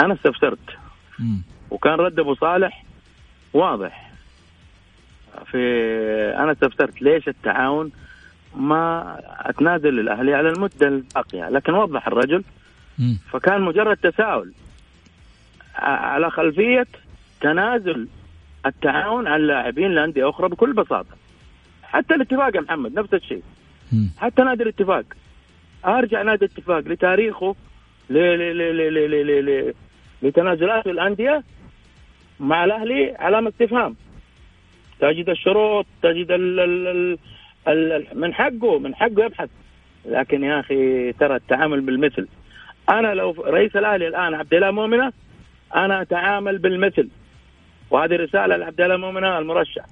أنا 0.00 0.14
استفسرت. 0.14 0.78
وكان 1.70 1.92
رد 1.94 2.18
أبو 2.18 2.34
صالح 2.34 2.84
واضح. 3.52 4.10
في 5.50 5.58
أنا 6.38 6.52
استفسرت 6.52 7.02
ليش 7.02 7.28
التعاون 7.28 7.92
ما 8.56 9.16
أتنازل 9.40 9.88
للأهلي 9.88 10.34
على 10.34 10.48
المدة 10.48 10.88
الباقية. 10.88 11.48
لكن 11.48 11.74
وضح 11.74 12.06
الرجل 12.06 12.44
فكان 13.32 13.60
مجرد 13.60 13.96
تساؤل. 13.96 14.52
على 15.76 16.30
خلفية 16.30 16.86
تنازل 17.40 18.08
التعاون 18.66 19.26
عن 19.26 19.40
لاعبين 19.40 19.90
لأندية 19.94 20.28
أخرى 20.28 20.48
بكل 20.48 20.72
بساطة. 20.72 21.16
حتى 21.82 22.14
الاتفاق 22.14 22.56
يا 22.56 22.60
محمد 22.60 22.98
نفس 22.98 23.14
الشيء. 23.14 23.42
حتى 24.18 24.42
نادي 24.42 24.62
الاتفاق. 24.62 25.04
أرجع 25.86 26.22
نادي 26.22 26.44
الاتفاق 26.44 26.78
لتاريخه 26.78 27.56
ل 28.10 28.14
ل 28.14 28.58
ل 28.58 28.76
ل 28.76 29.10
ل 29.10 29.46
ل 29.46 29.74
لتنازلات 30.22 30.86
الأندية 30.86 31.42
مع 32.40 32.64
الأهلي 32.64 33.16
علامة 33.18 33.48
استفهام. 33.48 33.96
تجد 35.00 35.28
الشروط 35.28 35.86
تجد 36.02 36.30
ال 36.30 36.60
ال 36.60 36.86
ال 36.86 37.18
من 38.14 38.34
حقه 38.34 38.78
من 38.78 38.94
حقه 38.94 39.24
يبحث. 39.24 39.48
لكن 40.04 40.44
يا 40.44 40.60
أخي 40.60 41.12
ترى 41.12 41.36
التعامل 41.36 41.80
بالمثل. 41.80 42.28
أنا 42.90 43.14
لو 43.14 43.30
رئيس 43.30 43.76
الأهلي 43.76 44.08
الآن 44.08 44.34
عبد 44.34 44.54
الله 44.54 44.70
مؤمنة 44.70 45.12
أنا 45.76 46.02
أتعامل 46.02 46.58
بالمثل. 46.58 47.08
وهذه 47.90 48.16
رسالة 48.16 48.56
لعبد 48.56 48.80
الله 48.80 48.96
مؤمنة 48.96 49.38
المرشح. 49.38 49.84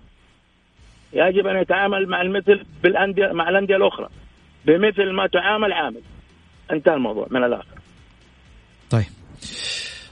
يجب 1.13 1.47
أن 1.47 1.57
يتعامل 1.57 2.09
مع 2.09 2.23
المثل 2.23 2.65
بالانديه 2.83 3.33
مع 3.33 3.49
الأندية 3.49 3.77
الأخرى. 3.77 4.09
بمثل 4.65 5.13
ما 5.13 5.27
تعامل 5.27 5.73
عامل. 5.73 6.01
انتهى 6.73 6.95
الموضوع. 6.95 7.27
من 7.31 7.45
الآخر. 7.45 7.79
طيب. 8.91 9.07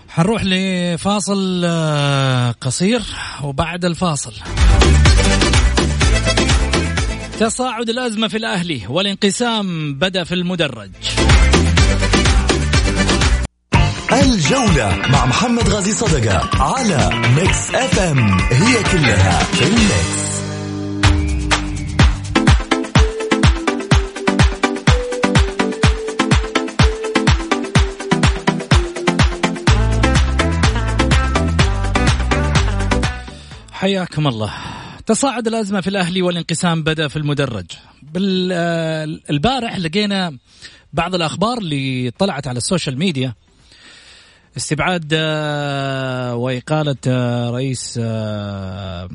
حنروح 0.08 0.42
لفاصل 0.44 1.64
آه، 1.64 2.50
قصير. 2.50 3.00
وبعد 3.44 3.84
الفاصل. 3.84 4.32
تصاعد 7.40 7.88
الأزمة 7.88 8.28
في 8.28 8.36
الأهلي 8.36 8.82
والانقسام 8.88 9.94
بدأ 9.94 10.24
في 10.24 10.34
المدرج. 10.34 10.90
الجولة 14.12 14.96
مع 15.08 15.26
محمد 15.26 15.68
غازي 15.68 15.92
صدقة 15.92 16.62
على 16.62 17.10
Mix 17.36 17.74
FM 17.74 18.38
هي 18.40 18.82
كلها 18.82 19.38
في 19.44 19.64
ال 19.64 19.80
mix 19.80 20.26
حياكم 33.72 34.26
الله. 34.26 34.75
تصاعد 35.06 35.46
الأزمة 35.46 35.80
في 35.80 35.90
الأهلي 35.90 36.22
والانقسام 36.22 36.82
بدأ 36.82 37.08
في 37.08 37.16
المدرج. 37.16 37.66
البارح 39.30 39.78
لقينا 39.78 40.38
بعض 40.92 41.14
الأخبار 41.14 41.58
اللي 41.58 42.10
طلعت 42.10 42.46
على 42.46 42.56
السوشيال 42.56 42.98
ميديا. 42.98 43.34
استبعاد 44.56 45.10
آه، 45.12 46.34
وإقالة 46.34 46.96
آه، 47.08 47.50
رئيس 47.50 48.00
آه، 48.02 49.08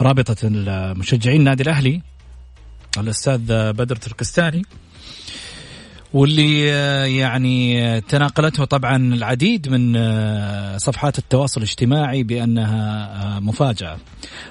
رابطة 0.00 0.36
المشجعين 0.44 1.40
النادي 1.40 1.62
الأهلي 1.62 2.02
الأستاذ 2.98 3.72
بدر 3.72 3.96
تركستاني. 3.96 4.62
واللي 6.14 6.72
آه، 6.72 7.04
يعني 7.04 7.84
آه، 7.84 7.98
تناقلته 7.98 8.64
طبعا 8.64 8.96
العديد 8.96 9.68
من 9.68 9.96
آه، 9.96 10.76
صفحات 10.76 11.18
التواصل 11.18 11.60
الاجتماعي 11.60 12.22
بأنها 12.22 13.40
مفاجأة. 13.40 13.98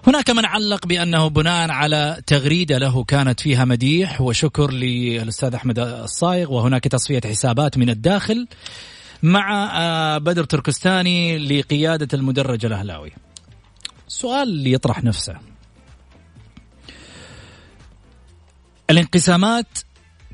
هناك 0.08 0.30
من 0.30 0.46
علق 0.46 0.86
بأنه 0.86 1.28
بناء 1.28 1.72
على 1.72 2.22
تغريدة 2.28 2.78
له 2.78 3.04
كانت 3.04 3.40
فيها 3.40 3.66
مديح 3.66 4.22
وشكر 4.22 4.72
للأستاذ 4.72 5.54
أحمد 5.54 5.80
الصايغ 5.80 6.54
وهناك 6.54 6.84
تصفية 6.84 7.22
حسابات 7.26 7.78
من 7.78 7.90
الداخل 7.90 8.48
مع 9.24 10.18
بدر 10.18 10.44
تركستاني 10.44 11.38
لقيادة 11.38 12.08
المدرج 12.14 12.66
الأهلاوي. 12.66 13.12
اللي 14.44 14.72
يطرح 14.72 15.04
نفسه 15.04 15.36
الانقسامات 18.90 19.68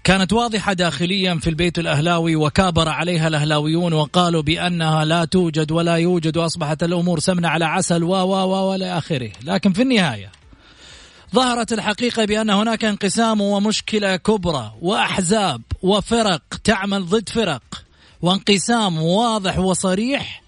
كانت 0.04 0.34
واضحة 0.34 0.74
داخليا 0.74 1.36
في 1.36 1.50
البيت 1.50 1.80
الأهلاوي 1.80 2.36
وكابر 2.36 2.90
عليها 2.90 3.28
الأهلاويون 3.28 3.94
وقالوا 3.94 4.42
بأنها 4.42 5.06
لا 5.06 5.26
توجد 5.26 5.72
ولا 5.72 5.96
يوجد 5.96 6.38
وأصبحت 6.38 6.84
الأمور 6.84 7.20
سمنة 7.20 7.48
على 7.48 7.66
عسل 7.66 8.04
و 8.04 8.10
و 8.10 8.72
و 8.72 8.74
آخره. 8.74 9.32
لكن 9.44 9.74
في 9.74 9.82
النهاية 9.82 10.32
ظهرت 11.36 11.74
الحقيقة 11.74 12.26
بأن 12.26 12.50
هناك 12.50 12.86
انقسام 12.86 13.42
ومشكلة 13.42 14.16
كبرى 14.16 14.74
وأحزاب 14.82 15.62
وفرق 15.82 16.42
تعمل 16.64 17.06
ضد 17.06 17.30
فرق 17.30 17.84
وانقسام 18.22 18.98
واضح 19.02 19.60
وصريح 19.60 20.44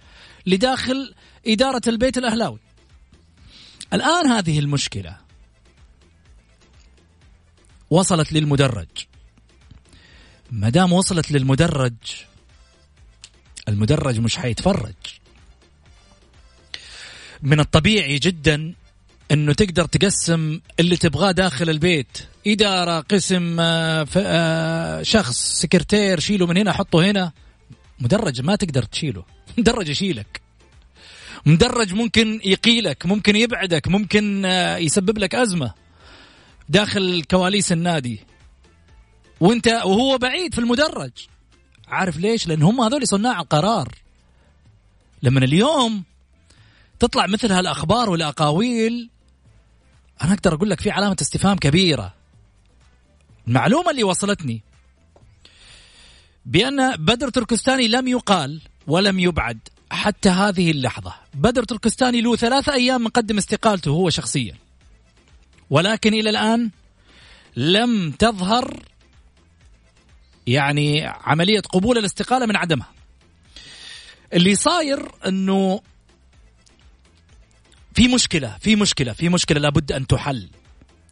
لداخل 0.46 1.14
إدارة 1.48 1.82
البيت 1.88 2.18
الأهلاوي. 2.18 2.60
الآن 3.94 4.28
هذه 4.28 4.60
المشكلة 4.60 5.18
وصلت 7.90 8.34
للمدرج. 8.34 8.88
ما 10.52 10.70
دام 10.70 10.94
وصلت 10.94 11.32
للمدرج 11.32 11.94
المدرج 13.68 14.20
مش 14.20 14.38
حيتفرج. 14.38 14.94
من 17.44 17.60
الطبيعي 17.60 18.20
جدا 18.20 18.74
إنه 19.32 19.54
تقدر 19.54 19.86
تقسم 19.86 20.60
اللي 20.80 20.98
تبغاه 20.98 21.32
داخل 21.32 21.70
البيت. 21.70 22.18
إدارة 22.48 23.00
قسم 23.00 23.60
آه، 23.60 24.08
آه، 24.18 25.02
شخص 25.02 25.62
سكرتير 25.62 26.20
شيله 26.20 26.46
من 26.46 26.58
هنا 26.58 26.72
حطه 26.72 27.12
هنا. 27.12 27.32
مدرج 28.00 28.42
ما 28.42 28.56
تقدر 28.56 28.84
تشيله. 28.84 29.24
مدرج 29.58 29.90
يشيلك. 29.90 30.42
مدرج 31.46 31.94
ممكن 31.94 32.42
يقيلك 32.44 33.06
ممكن 33.06 33.36
يبعدك 33.36 33.88
ممكن 33.88 34.46
آه، 34.46 34.78
يسبب 34.78 35.18
لك 35.18 35.36
أزمة. 35.36 35.74
داخل 36.70 37.24
كواليس 37.32 37.72
النادي. 37.72 38.20
وانت 39.40 39.68
وهو 39.68 40.18
بعيد 40.18 40.54
في 40.54 40.60
المدرج. 40.60 41.12
عارف 41.88 42.18
ليش؟ 42.18 42.48
لأن 42.48 42.62
هم 42.64 42.82
هذول 42.82 43.08
صناع 43.08 43.42
القرار. 43.42 43.96
لما 45.24 45.40
اليوم 45.40 46.04
تطلع 47.00 47.28
مثل 47.28 47.52
هالأخبار 47.52 48.10
والأقاويل 48.10 49.10
أنا 50.24 50.34
أقدر 50.34 50.54
أقول 50.54 50.70
لك 50.70 50.82
في 50.82 50.92
علامة 50.92 51.18
استفهام 51.22 51.58
كبيرة. 51.58 52.14
المعلومة 53.48 53.92
اللي 53.92 54.04
وصلتني 54.04 54.62
بأن 56.46 56.96
بدر 56.96 57.30
تركستاني 57.30 57.88
لم 57.88 58.08
يقال 58.08 58.62
ولم 58.88 59.20
يبعد 59.20 59.60
حتى 59.92 60.30
هذه 60.30 60.72
اللحظة. 60.72 61.14
بدر 61.34 61.64
تركستاني 61.64 62.22
له 62.22 62.36
ثلاثة 62.36 62.74
أيام 62.74 63.04
مقدم 63.04 63.38
استقالته 63.38 63.92
هو 63.92 64.10
شخصيا. 64.10 64.56
ولكن 65.70 66.14
إلى 66.14 66.30
الآن 66.30 66.70
لم 67.56 68.12
تظهر 68.12 68.84
يعني 70.48 71.06
عملية 71.06 71.60
قبول 71.60 71.98
الاستقالة 71.98 72.46
من 72.46 72.56
عدمها. 72.56 72.92
اللي 74.34 74.56
صاير 74.56 75.12
إنه 75.28 75.82
في 77.94 78.08
مشكلة 78.08 78.58
في 78.62 78.76
مشكلة 78.76 79.14
في 79.14 79.30
مشكلة 79.30 79.60
لابد 79.60 79.92
أن 79.92 80.08
تحل. 80.08 80.50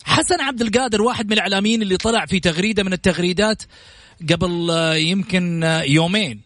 حسن 0.05 0.41
عبد 0.41 0.61
القادر 0.61 1.01
واحد 1.01 1.25
من 1.25 1.33
الإعلاميين 1.33 1.81
اللي 1.81 1.97
طلع 1.97 2.25
في 2.25 2.39
تغريدة 2.39 2.83
من 2.83 2.93
التغريدات 2.93 3.63
قبل 4.29 4.71
آه، 4.71 4.95
يمكن 4.95 5.63
آه، 5.63 5.81
يومين 5.81 6.41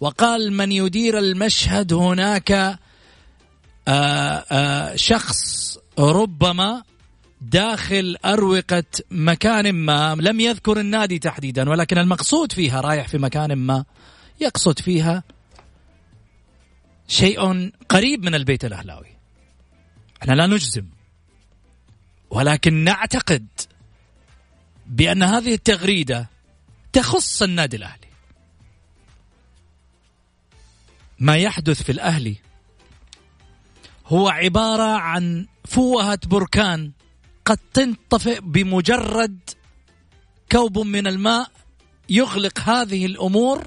وقال 0.00 0.52
من 0.52 0.72
يدير 0.72 1.18
المشهد 1.18 1.92
هناك 1.92 2.78
آه، 3.88 4.96
شخص 4.96 5.78
ربما 5.98 6.82
داخل 7.40 8.16
أروقة 8.24 8.84
مكان 9.10 9.72
ما 9.72 10.14
لم 10.14 10.40
يذكر 10.40 10.80
النادي 10.80 11.18
تحديدا 11.18 11.70
ولكن 11.70 11.98
المقصود 11.98 12.52
فيها 12.52 12.80
رايح 12.80 13.08
في 13.08 13.18
مكان 13.18 13.52
ما 13.52 13.84
يقصد 14.40 14.78
فيها 14.78 15.22
شيء 17.08 17.70
قريب 17.88 18.24
من 18.24 18.34
البيت 18.34 18.64
الأهلاوي. 18.64 19.16
إحنا 20.22 20.32
لا 20.32 20.46
نجزم 20.46 20.86
ولكن 22.30 22.74
نعتقد 22.74 23.46
بأن 24.86 25.22
هذه 25.22 25.54
التغريدة 25.54 26.28
تخص 26.92 27.42
النادي 27.42 27.76
الأهلي. 27.76 28.10
ما 31.18 31.36
يحدث 31.36 31.82
في 31.82 31.92
الأهلي 31.92 32.36
هو 34.06 34.28
عبارة 34.28 34.98
عن 34.98 35.46
فوهة 35.64 36.18
بركان 36.26 36.92
قد 37.44 37.58
تنطفئ 37.74 38.40
بمجرد 38.40 39.38
كوب 40.52 40.78
من 40.78 41.06
الماء 41.06 41.50
يغلق 42.08 42.60
هذه 42.60 43.06
الأمور 43.06 43.66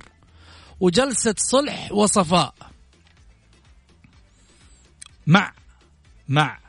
وجلسة 0.80 1.36
صلح 1.38 1.92
وصفاء. 1.92 2.56
مع 5.28 5.54
مع 6.30 6.60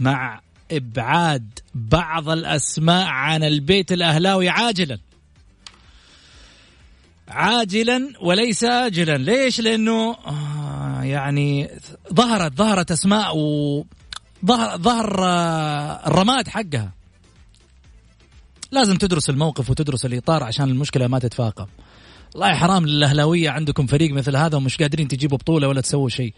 مع 0.00 0.40
إبعاد 0.70 1.58
بعض 1.74 2.28
الأسماء 2.28 3.06
عن 3.06 3.44
البيت 3.44 3.92
الأهلاوي 3.92 4.48
عاجلا. 4.48 4.98
عاجلا 7.28 8.12
وليس 8.20 8.64
اجلا. 8.64 9.16
ليش؟ 9.16 9.60
لأنه 9.60 10.16
آه 10.26 11.02
يعني 11.02 11.70
ظهرت 12.14 12.52
ظهرت 12.52 12.90
أسماء 12.90 13.36
و 13.36 13.84
ظهر 14.46 14.78
ظهر 14.78 15.24
آه، 15.24 16.06
الرماد 16.06 16.48
حقها. 16.48 16.92
لازم 18.72 18.96
تدرس 18.96 19.30
الموقف 19.30 19.70
وتدرس 19.70 20.06
الإطار 20.06 20.44
عشان 20.44 20.70
المشكلة 20.70 21.06
ما 21.06 21.18
تتفاقم. 21.18 21.66
والله 22.34 22.54
حرام 22.54 22.86
للأهلاوية 22.86 23.50
عندكم 23.50 23.86
فريق 23.86 24.12
مثل 24.12 24.36
هذا 24.36 24.56
ومش 24.56 24.76
قادرين 24.76 25.08
تجيبوا 25.08 25.38
بطولة 25.38 25.68
ولا 25.68 25.80
تسووا 25.80 26.08
شيء. 26.08 26.34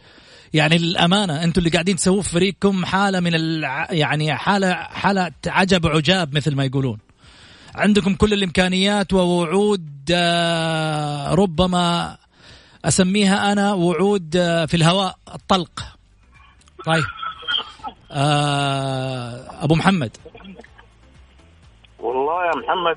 يعني 0.55 0.79
للأمانة 0.79 1.45
أنتم 1.45 1.59
اللي 1.59 1.71
قاعدين 1.71 1.97
تسووه 1.97 2.23
في 2.23 2.31
فريقكم 2.31 2.85
حالة 2.85 3.21
من 3.21 3.35
الع... 3.35 3.93
يعني 3.93 4.35
حاله 4.35 4.73
حالة 4.75 5.33
عجب 5.47 5.87
عجاب 5.87 6.37
مثل 6.37 6.55
ما 6.55 6.64
يقولون. 6.64 6.99
عندكم 7.75 8.14
كل 8.14 8.33
الإمكانيات 8.33 9.12
ووعود 9.12 10.11
آه، 10.11 11.35
ربما 11.35 12.17
أسميها 12.85 13.53
أنا 13.53 13.73
وعود 13.73 14.37
آه، 14.37 14.67
في 14.67 14.77
الهواء 14.77 15.19
الطلق. 15.35 15.85
طيب. 16.87 17.05
أبو 18.14 19.74
محمد. 19.74 20.16
والله 21.98 22.46
يا 22.46 22.57
محمد 22.57 22.96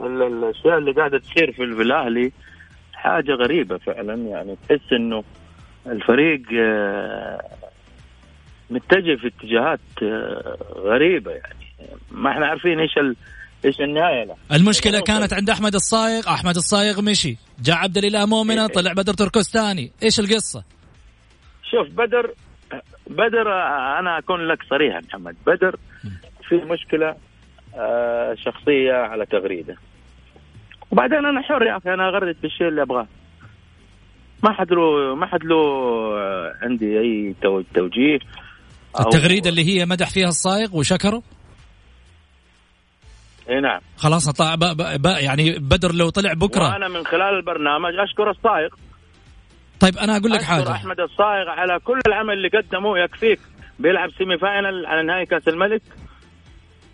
الأشياء 0.00 0.78
اللي 0.78 0.92
قاعدة 0.92 1.18
تصير 1.18 1.52
في 1.52 1.62
الأهلي 1.62 2.32
حاجة 2.92 3.32
غريبة 3.32 3.78
فعلا 3.78 4.14
يعني 4.14 4.56
تحس 4.68 4.92
إنه 4.92 5.24
الفريق 5.86 6.42
آه، 6.60 7.40
متجه 8.70 9.16
في 9.16 9.26
اتجاهات 9.26 9.80
آه، 10.02 10.56
غريبة 10.76 11.30
يعني. 11.30 11.66
ما 12.10 12.30
إحنا 12.30 12.46
عارفين 12.46 12.80
إيش 12.80 12.98
ال... 12.98 13.16
إيش 13.64 13.80
النهاية 13.80 14.24
له. 14.24 14.36
المشكلة 14.52 15.00
كانت 15.00 15.32
عند 15.32 15.50
أحمد 15.50 15.74
الصايغ. 15.74 16.28
أحمد 16.28 16.56
الصايغ 16.56 17.02
مشي. 17.02 17.36
جاء 17.62 17.76
عبد 17.76 17.98
الإله 17.98 18.26
مؤمنة 18.26 18.66
طلع 18.66 18.92
بدر 18.92 19.14
تركستاني. 19.14 19.92
إيش 20.02 20.20
القصة؟ 20.20 20.64
شوف 21.70 21.88
بدر 21.88 22.34
بدر 23.12 23.52
أنا 23.98 24.18
أكون 24.18 24.48
لك 24.48 24.58
صريح 24.70 25.00
محمد. 25.08 25.36
بدر 25.46 25.76
في 26.48 26.54
مشكلة 26.54 27.16
آه، 27.76 28.34
شخصية 28.34 28.92
على 28.92 29.26
تغريدة. 29.26 29.76
وبعدين 30.90 31.26
أنا 31.26 31.42
حر 31.42 31.62
يا 31.62 31.76
أخي 31.76 31.94
أنا 31.94 32.08
اغرد 32.08 32.36
بالشيء 32.42 32.68
اللي 32.68 32.82
أبغاه. 32.82 33.06
ما 34.42 34.52
حد 34.52 34.72
له 34.72 35.14
ما 35.14 35.26
حد 35.26 35.44
له 35.44 35.56
عندي 36.62 37.00
أي 37.00 37.34
توجيه. 37.74 38.18
التغريدة 39.00 39.50
اللي 39.50 39.64
هي 39.64 39.86
مدح 39.86 40.10
فيها 40.10 40.28
الصايغ 40.28 40.76
وشكره؟ 40.76 41.22
إي 43.50 43.60
نعم. 43.60 43.80
خلاص 43.96 44.30
طلع 44.30 44.56
يعني 45.20 45.58
بدر 45.58 45.92
لو 45.94 46.10
طلع 46.10 46.32
بكرة. 46.32 46.72
وأنا 46.72 46.88
من 46.88 47.06
خلال 47.06 47.34
البرنامج 47.34 47.94
أشكر 47.98 48.30
الصايغ. 48.30 48.68
طيب 49.82 49.98
أنا 49.98 50.16
أقول 50.16 50.30
لك 50.32 50.42
حاجة. 50.42 50.70
أحمد 50.72 51.00
الصايغ 51.00 51.48
على 51.48 51.78
كل 51.78 52.00
العمل 52.06 52.34
اللي 52.34 52.48
قدمه. 52.48 52.98
يكفيك 52.98 53.40
بيلعب 53.78 54.10
semi 54.18 54.38
final 54.38 54.86
على 54.86 55.02
نهائي 55.02 55.26
كأس 55.26 55.48
الملك. 55.48 55.82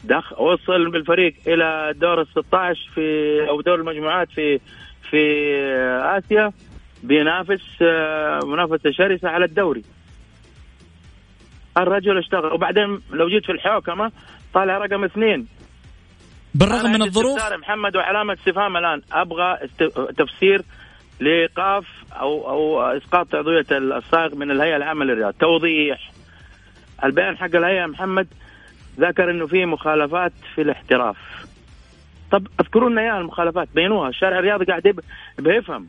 دخ 0.05 0.40
وصل 0.40 0.90
بالفريق 0.90 1.35
إلى 1.46 1.94
دور 1.96 2.20
ال 2.20 2.27
16 2.27 2.90
في 2.94 3.01
أو 3.48 3.61
دور 3.61 3.74
المجموعات 3.74 4.29
في 4.31 4.61
في 5.11 5.18
آسيا. 6.18 6.53
بينافس 7.03 7.83
آه، 7.83 8.40
منافسة 8.44 8.90
شرسة 8.90 9.29
على 9.29 9.44
الدوري. 9.44 9.83
الرجل 11.79 12.18
اشتغل. 12.18 12.53
وبعدين 12.53 13.01
لو 13.11 13.29
جيت 13.29 13.46
في 13.46 13.53
الحوكمة 13.53 14.12
طالع 14.55 14.79
رقم 14.79 15.05
اثنين. 15.05 15.46
بالرغم 16.55 16.92
من 16.92 17.03
الظروف 17.03 17.53
محمد 17.53 17.96
وعلامة 17.96 18.33
استفهام 18.33 18.77
الآن. 18.77 19.03
أبغى 19.12 19.59
تفسير 20.18 20.62
لإيقاف 21.20 21.87
أو 22.12 22.50
أو 22.50 22.83
إسقاط 22.83 23.35
عضويه 23.35 23.66
الصائغ 23.70 24.35
من 24.35 24.50
الهيئة 24.50 24.76
العامة 24.76 25.04
للرياض. 25.04 25.33
توضيح. 25.33 26.11
البيان 27.04 27.37
حق 27.37 27.54
الهيئة 27.54 27.87
محمد 27.87 28.28
ذكر 29.00 29.31
إنه 29.31 29.46
في 29.46 29.66
مخالفات 29.66 30.33
في 30.54 30.62
الاحتراف. 30.62 31.16
طب 32.31 32.46
أذكروا 32.61 32.90
لنا 32.90 33.00
إياها 33.00 33.18
المخالفات 33.18 33.68
بينوها. 33.74 34.09
الشارع 34.09 34.38
الرياضي 34.38 34.64
قاعد 34.64 35.00
بيفهم 35.38 35.88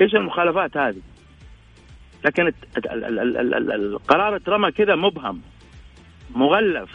إيش 0.00 0.14
المخالفات 0.14 0.76
هذه. 0.76 1.00
لكن 2.24 2.52
القرار 3.72 4.36
اترمى 4.36 4.70
كذا 4.70 4.94
مبهم 4.94 5.42
مغلف. 6.30 6.90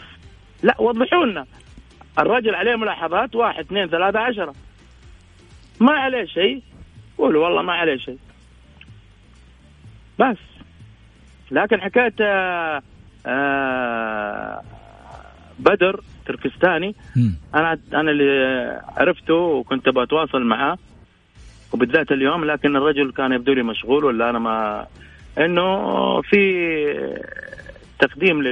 لا 0.62 0.80
وضحوا 0.80 1.24
لنا. 1.24 1.46
الرجل 2.18 2.54
عليه 2.54 2.76
ملاحظات 2.76 3.36
واحد 3.36 3.64
اثنين 3.64 3.86
ثلاثة 3.86 4.18
عشرة. 4.18 4.54
ما 5.80 5.92
عليه 5.92 6.24
شيء. 6.24 6.62
قولوا 7.18 7.44
والله 7.44 7.62
ما 7.62 7.72
عليه 7.72 7.96
شيء. 7.96 8.18
بس. 10.18 10.36
لكن 11.50 11.80
حكايه 11.80 12.14
آه، 12.20 12.82
آه، 13.26 14.62
بدر 15.58 16.00
تركستاني. 16.26 16.94
أنا 17.54 17.78
أنا 17.92 18.10
اللي 18.10 18.80
عرفته 18.96 19.34
وكنت 19.34 19.88
بتواصل 19.88 20.42
معاه. 20.42 20.78
وبالذات 21.72 22.12
اليوم 22.12 22.44
لكن 22.44 22.76
الرجل 22.76 23.12
كان 23.12 23.32
يبدو 23.32 23.52
لي 23.52 23.62
مشغول 23.62 24.04
ولا 24.04 24.30
أنا 24.30 24.38
ما 24.38 24.86
إنه 25.38 26.20
في 26.22 26.40
تقديم 27.98 28.42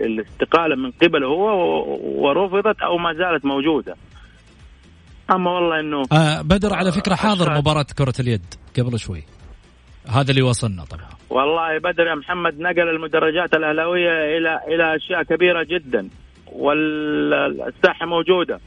للاستقالة 0.00 0.76
من 0.76 0.90
قبله 0.90 1.26
هو 1.26 1.84
ورفضت 2.24 2.82
أو 2.82 2.98
ما 2.98 3.14
زالت 3.14 3.44
موجودة. 3.44 3.96
أما 5.30 5.50
والله 5.50 5.80
إنه 5.80 6.02
آه 6.12 6.42
بدر 6.42 6.74
على 6.74 6.92
فكرة 6.92 7.14
حاضر 7.14 7.58
مباراة 7.58 7.86
كرة 7.98 8.14
اليد 8.20 8.42
قبل 8.78 8.98
شوي. 8.98 9.22
هذا 10.08 10.30
اللي 10.30 10.42
وصلنا 10.42 10.84
طبعا. 10.84 11.08
والله 11.30 11.78
بدر 11.78 12.06
يا 12.06 12.14
محمد 12.14 12.60
نقل 12.60 12.88
المدرجات 12.88 13.54
الأهلاوية 13.54 14.38
إلى 14.38 14.60
إلى 14.68 14.96
أشياء 14.96 15.22
كبيرة 15.22 15.62
جدا 15.62 16.08
والساحة 16.52 18.06
موجودة. 18.06 18.60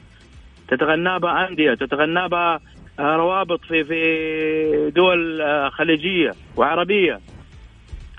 تتغنى 0.68 1.20
بها 1.20 1.48
أندية 1.48 1.74
تتغنى 1.74 2.28
بها 2.30 2.60
روابط 3.00 3.60
في 3.62 3.84
في 3.84 4.91
دول 4.96 5.41
خليجية 5.72 6.32
وعربية. 6.58 7.20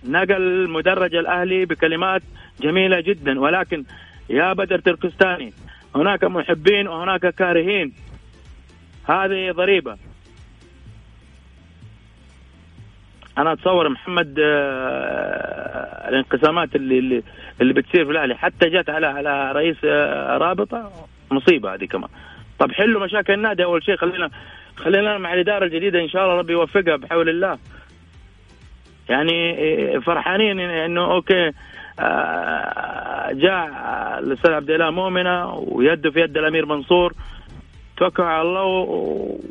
نقل 0.05 0.43
المدرج 0.43 1.15
الأهلي 1.15 1.65
بكلمات 1.65 2.23
جميلة 2.61 3.01
جدا 3.01 3.41
ولكن 3.41 3.85
يا 4.31 4.53
بدر 4.53 4.79
تركستاني 4.79 5.53
هناك 5.95 6.25
محبين 6.25 6.89
وهناك 6.89 7.35
كارهين. 7.35 7.93
هذه 9.07 9.51
ضريبة. 9.53 9.97
أنا 13.39 13.53
أتصور 13.53 13.89
محمد 13.89 14.35
آه، 14.41 16.09
الانقسامات 16.09 16.77
اللي 16.77 17.23
اللي, 17.61 17.73
بتصير 17.73 18.05
في 18.05 18.11
الأهلي 18.11 18.35
حتى 18.35 18.69
جت 18.69 18.91
على 18.91 19.07
على 19.07 19.53
رئيس 19.53 19.77
آه، 19.85 20.39
رابطة 20.39 20.93
مصيبة 21.31 21.75
هذه 21.75 21.85
كمان. 21.85 22.09
طب 22.59 22.73
حلوا 22.73 23.05
مشاكل 23.05 23.33
النادي 23.33 23.65
أول 23.65 23.85
شيء 23.85 23.97
خلينا 23.97 24.31
خلينا 24.77 25.19
مع 25.19 25.35
الإدارة 25.35 25.65
الجديدة 25.65 26.01
إن 26.01 26.09
شاء 26.09 26.25
الله 26.25 26.35
ربي 26.35 26.53
يوفقها 26.53 26.97
بحول 26.97 27.29
الله. 27.29 27.59
يعني 29.09 29.55
آه، 29.97 29.99
فرحانين 29.99 30.61
إنه 30.61 31.13
أوكي 31.13 31.53
جاء 33.33 33.69
الأستاذ 34.19 34.53
عبد 34.53 34.71
الله 34.71 34.91
مؤمنة 34.91 35.55
ويده 35.55 36.11
في 36.11 36.21
يد 36.21 36.37
الأمير 36.39 36.67
منصور. 36.67 37.13
توكلوا 37.97 38.29
على 38.29 38.43
الله 38.43 38.65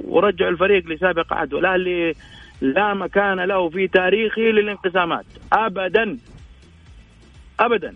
ورجعوا 0.03 0.51
الفريق 0.51 0.87
لسابق 0.87 1.33
عهده 1.33 1.59
الاهلي 1.59 2.13
لا 2.61 2.93
مكان 2.93 3.39
له 3.39 3.69
في 3.69 3.87
تاريخه 3.87 4.41
للانقسامات. 4.41 5.25
ابدا. 5.53 6.17
ابدا. 7.59 7.95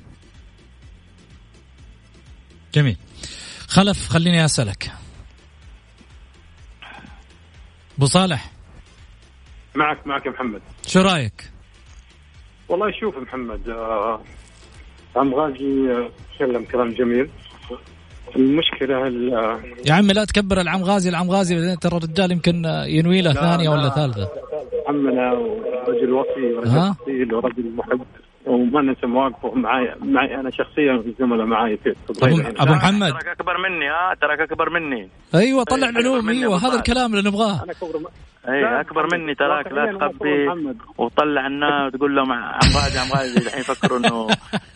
جميل. 2.73 2.97
خلف 3.67 4.09
خليني 4.09 4.45
أسألك. 4.45 4.91
أبو 7.97 8.05
صالح. 8.05 8.51
معك 9.75 10.07
معك 10.07 10.25
يا 10.25 10.31
محمد. 10.31 10.61
شو 10.87 11.01
رأيك؟ 11.01 11.51
والله 12.69 12.91
شوف 12.91 13.17
محمد 13.17 13.69
آه 13.69 14.23
عم 15.15 15.33
غازي 15.35 15.91
آه، 15.91 16.11
تكلم 16.35 16.63
كلام 16.63 16.89
جميل. 16.89 17.29
المشكلة 18.35 19.07
يا 19.87 19.93
عمي 19.93 20.13
لا 20.13 20.25
تكبر 20.25 20.61
العم 20.61 20.83
غازي 20.83 21.09
العم 21.09 21.31
غازي 21.31 21.75
ترى 21.75 21.97
الرجال 21.97 22.31
يمكن 22.31 22.65
ينوي 22.65 23.21
له 23.21 23.33
ثانية 23.33 23.69
ولا 23.69 23.89
ثالثة. 23.89 24.27
عمنا 24.87 25.33
ورجل 25.33 26.13
وفي 26.13 26.53
ورجل 26.53 26.77
اصيل 26.77 27.33
ورجل 27.33 27.71
محب. 27.75 28.01
وما 28.49 28.81
ننسى 28.81 29.07
مواقفه 29.07 29.55
معي 29.55 29.95
معي 30.01 30.35
أنا 30.35 30.49
شخصيا 30.49 30.93
والزملاء 30.93 31.45
معي 31.45 31.77
في 31.77 31.95
ابو, 32.09 32.41
أبو 32.57 32.73
محمد. 32.73 33.09
تراك 33.09 33.27
أكبر 33.27 33.57
مني 33.57 33.89
ها 33.89 34.15
تراك 34.21 34.39
أكبر 34.39 34.69
مني. 34.69 35.09
أيوه 35.35 35.63
طلع 35.63 35.89
العلوم. 35.89 36.29
أيوه 36.29 36.57
هذا 36.57 36.75
الكلام 36.75 37.15
اللي 37.15 37.29
نبغاه. 37.29 37.63
أنا 37.63 37.73
أي 38.47 38.81
أكبر 38.81 39.07
مني 39.13 39.35
تراك 39.35 39.71
لا 39.71 39.97
تخبي 39.97 40.73
وطلع 40.97 41.47
الناس 41.47 41.93
وتقول 41.93 42.15
لهم 42.15 42.31
عم 42.31 42.59
غازي 42.75 42.99
عم 42.99 43.19
غازي 43.19 43.37
الحين 43.37 43.61
يفكروا 43.61 43.99
إنه 43.99 44.27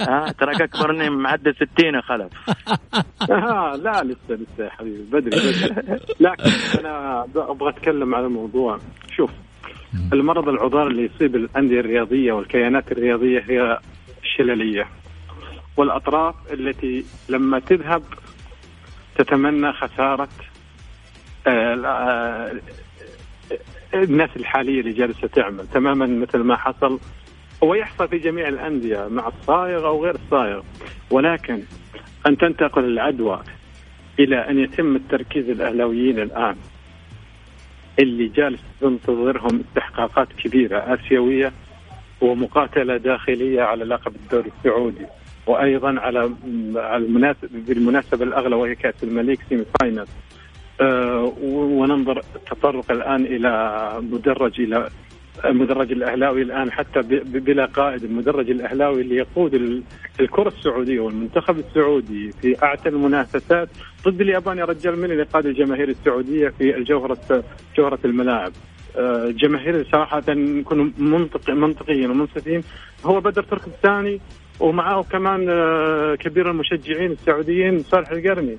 ها 0.02 0.32
تراك 0.40 0.62
أكبر 0.62 0.94
مني 0.94 1.10
معدل 1.10 1.56
60 1.56 1.68
يا 1.96 2.02
خلف. 2.02 2.32
آه 3.32 3.76
لا 3.76 4.04
لسه 4.04 4.18
لسه 4.30 4.64
يا 4.64 4.70
حبيبي 4.70 5.04
بدري 5.04 5.40
بدري. 5.40 6.00
لكن 6.20 6.80
أنا 6.80 7.24
أبغى 7.36 7.70
أتكلم 7.70 8.16
على 8.16 8.28
موضوع. 8.30 8.80
شوف 9.18 9.32
المرض 10.14 10.50
العضال 10.50 10.88
اللي 10.88 11.10
يصيب 11.16 11.36
الأندية 11.36 11.80
الرياضية 11.80 12.32
والكيانات 12.34 12.92
الرياضية 12.92 13.44
هي 13.48 13.80
الشللية. 14.24 14.88
والأطراف 15.78 16.36
التي 16.54 17.06
لما 17.30 17.60
تذهب 17.60 18.04
تتمنى 19.18 19.74
خسارة 19.74 20.30
آه، 21.48 22.52
الناس 23.94 24.30
الحالية 24.36 24.80
اللي 24.80 24.92
جالسة 24.94 25.28
تعمل. 25.28 25.68
تماما 25.68 26.06
مثل 26.06 26.40
ما 26.40 26.56
حصل 26.58 27.00
ويحصل 27.62 28.08
في 28.08 28.18
جميع 28.18 28.48
الأندية 28.48 29.08
مع 29.08 29.28
الصايغ 29.28 29.88
أو 29.88 30.04
غير 30.06 30.16
الصايغ. 30.16 30.62
ولكن 31.12 31.64
أن 32.28 32.38
تنتقل 32.38 32.84
العدوى 32.86 33.44
إلى 34.20 34.50
أن 34.50 34.60
يتم 34.60 34.96
التركيز 34.96 35.50
الأهلاويين 35.50 36.20
الآن. 36.20 36.56
اللي 38.00 38.28
جالس 38.28 38.60
تنتظرهم 38.82 39.64
استحقاقات 39.70 40.28
كبيرة 40.34 40.78
آسيوية 40.78 41.52
ومقاتلة 42.22 42.98
داخلية 42.98 43.62
على 43.62 43.84
لقب 43.86 44.16
الدوري 44.16 44.52
السعودي 44.58 45.06
وأيضا 45.48 46.00
على 46.00 46.32
المناسبه 46.76 47.50
بالمناسبة 47.68 48.26
الأغلى 48.26 48.56
وهي 48.56 48.76
كأس 48.76 49.04
الملك 49.04 49.40
سيمي 49.50 49.66
فاينل 49.80 50.06
آه، 50.82 51.34
وننظر 51.44 52.22
التطرق 52.36 52.92
الآن 52.92 53.26
إلى 53.26 53.92
مدرج 54.02 54.62
إلى 54.62 54.90
المدرج 55.46 55.92
الأهلاوي 55.92 56.42
الآن 56.42 56.72
حتى 56.72 57.02
بلا 57.24 57.66
قائد 57.66 58.04
المدرج 58.04 58.50
الأهلاوي 58.50 59.02
اللي 59.02 59.16
يقود 59.16 59.84
الكرة 60.20 60.48
السعودية 60.48 61.00
والمنتخب 61.00 61.60
السعودي 61.60 62.32
في 62.32 62.64
أعتى 62.64 62.90
المنافسات 62.90 63.70
ضد 64.08 64.22
اليابان 64.22 64.58
يا 64.58 64.66
رجال 64.66 65.00
من 65.00 65.12
اللي 65.12 65.24
قاد 65.24 65.46
الجماهير 65.46 65.90
السعودية 65.90 66.50
في 66.50 66.76
الجوهرة 66.78 67.44
جوهرة 67.78 68.00
الملاعب؟ 68.06 68.52
الجماهير 68.98 69.88
صراحة 69.92 70.24
نكون 70.30 70.94
منطق 70.98 71.50
منطقيين 71.50 72.10
ومنصفين. 72.12 72.64
هو 73.06 73.20
بدر 73.20 73.44
ترك 73.44 73.68
الثاني 73.68 74.20
ومعه 74.60 75.04
كمان 75.04 75.50
آه، 75.50 76.16
كبير 76.16 76.52
المشجعين 76.52 77.12
السعوديين 77.12 77.84
صالح 77.84 78.12
القرني. 78.12 78.58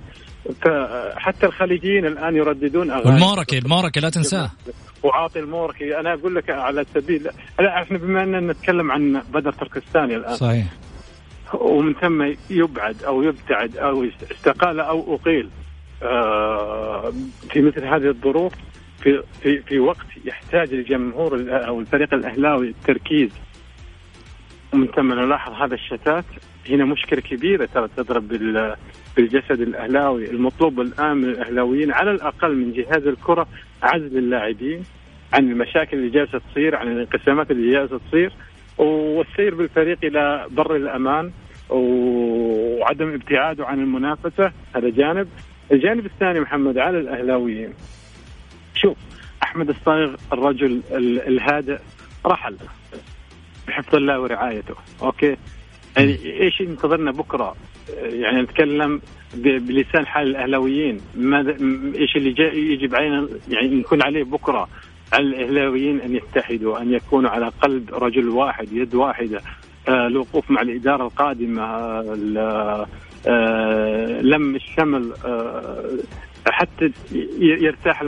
فحتى 0.63 1.47
الخليجيين 1.47 2.07
الآن 2.07 2.37
يرددون 2.37 2.91
أغاني. 2.91 3.11
والموركي 3.11 3.59
الموركي 3.59 4.01
لا 4.01 4.11
تنساه. 4.11 4.51
وعاطي 5.03 5.39
الموركي 5.39 6.01
أنا 6.01 6.15
أقول 6.15 6.35
لك 6.35 6.51
على 6.51 6.85
سبيل 6.95 7.29
لا 7.61 7.83
إحنا 7.83 7.99
بما 7.99 8.23
أننا 8.23 8.41
نتكلم 8.41 8.91
عن 8.91 9.23
بدر 9.35 9.53
تركستاني 9.53 10.17
الآن. 10.17 10.35
صحيح. 10.35 10.67
ومن 11.53 11.95
ثم 11.95 12.33
يبعد 12.51 13.03
أو 13.03 13.23
يبتعد 13.23 13.77
أو 13.77 14.07
استقال 14.33 14.81
أو 14.81 15.15
أقيل 15.15 15.49
آه، 16.03 17.13
في 17.51 17.63
مثل 17.63 17.85
هذه 17.85 18.09
الظروف 18.09 18.53
في 19.03 19.23
في 19.43 19.63
في 19.63 19.79
وقت 19.79 20.07
يحتاج 20.25 20.73
الجمهور 20.73 21.47
أو 21.49 21.81
الفريق 21.81 22.15
الأهلاوي 22.15 22.69
التركيز 22.69 23.31
ومن 24.73 24.87
ثم 24.87 25.13
نلاحظ 25.13 25.53
هذا 25.53 25.75
الشتات 25.75 26.25
هنا 26.71 26.85
مشكلة 26.85 27.21
كبيرة 27.21 27.69
ترى 27.75 27.89
تضرب 27.97 28.29
بالجسد 29.17 29.61
الأهلاوي 29.61 30.31
المطلوب 30.31 30.81
الآن 30.81 31.17
من 31.17 31.29
الأهلاويين 31.29 31.93
على 31.93 32.11
الأقل 32.11 32.57
من 32.57 32.73
جهاز 32.73 33.07
الكرة 33.07 33.47
عزل 33.83 34.19
اللاعبين 34.19 34.85
عن 35.33 35.51
المشاكل 35.51 35.97
اللي 35.97 36.11
جالسة 36.11 36.41
تصير 36.51 36.77
عن 36.77 36.93
الانقسامات 36.93 37.51
اللي 37.51 37.73
جالسة 37.73 38.01
تصير. 38.09 38.33
والسير 38.79 39.55
بالفريق 39.55 39.99
إلى 40.05 40.47
بر 40.51 40.77
الأمان 40.77 41.31
وعدم 41.71 43.15
ابتعاده 43.15 43.67
عن 43.67 43.81
المنافسة 43.81 44.53
هذا 44.77 44.89
جانب. 44.89 45.29
الجانب 45.73 46.07
الثاني 46.07 46.41
محمد 46.41 46.79
على 46.79 46.99
الأهلاويين. 47.01 47.73
شوف 48.75 48.97
أحمد 49.43 49.69
الصايغ 49.69 50.15
الرجل 50.33 50.83
الهادئ 51.29 51.79
رحل 52.27 52.57
بحفظ 53.69 53.95
الله 53.95 54.21
ورعايته. 54.21 54.75
أوكي؟ 55.03 55.37
يعني 55.97 56.19
إيش 56.25 56.61
ينتظرنا 56.61 57.11
بكرة؟ 57.11 57.57
يعني 58.03 58.43
نتكلم 58.43 59.01
بلسان 59.35 60.07
حال 60.07 60.27
الأهلاويين. 60.27 61.01
ماذا 61.17 61.51
إيش 61.97 62.17
اللي 62.17 62.33
جاي 62.33 62.59
يجب 62.59 62.95
علينا 62.95 63.29
يعني 63.49 63.69
نكون 63.69 64.03
عليه 64.03 64.25
بكرة؟ 64.25 64.69
على 65.15 65.27
الإهلاويين 65.27 66.01
أن 66.01 66.17
يتحدوا 66.17 66.79
أن 66.83 66.93
يكونوا 66.93 67.31
على 67.31 67.49
قلب 67.61 67.91
رجل 67.95 68.29
واحد 68.29 68.73
يد 68.73 68.95
واحدة 68.95 69.41
آه 69.89 70.07
الوقوف 70.07 70.51
مع 70.51 70.63
الإدارة 70.63 71.03
القادمة 71.05 71.63
آه 71.63 72.87
آه 73.27 74.21
لم 74.21 74.55
الشمل 74.57 75.13
حتى 76.47 76.91
يرتاح 77.41 78.03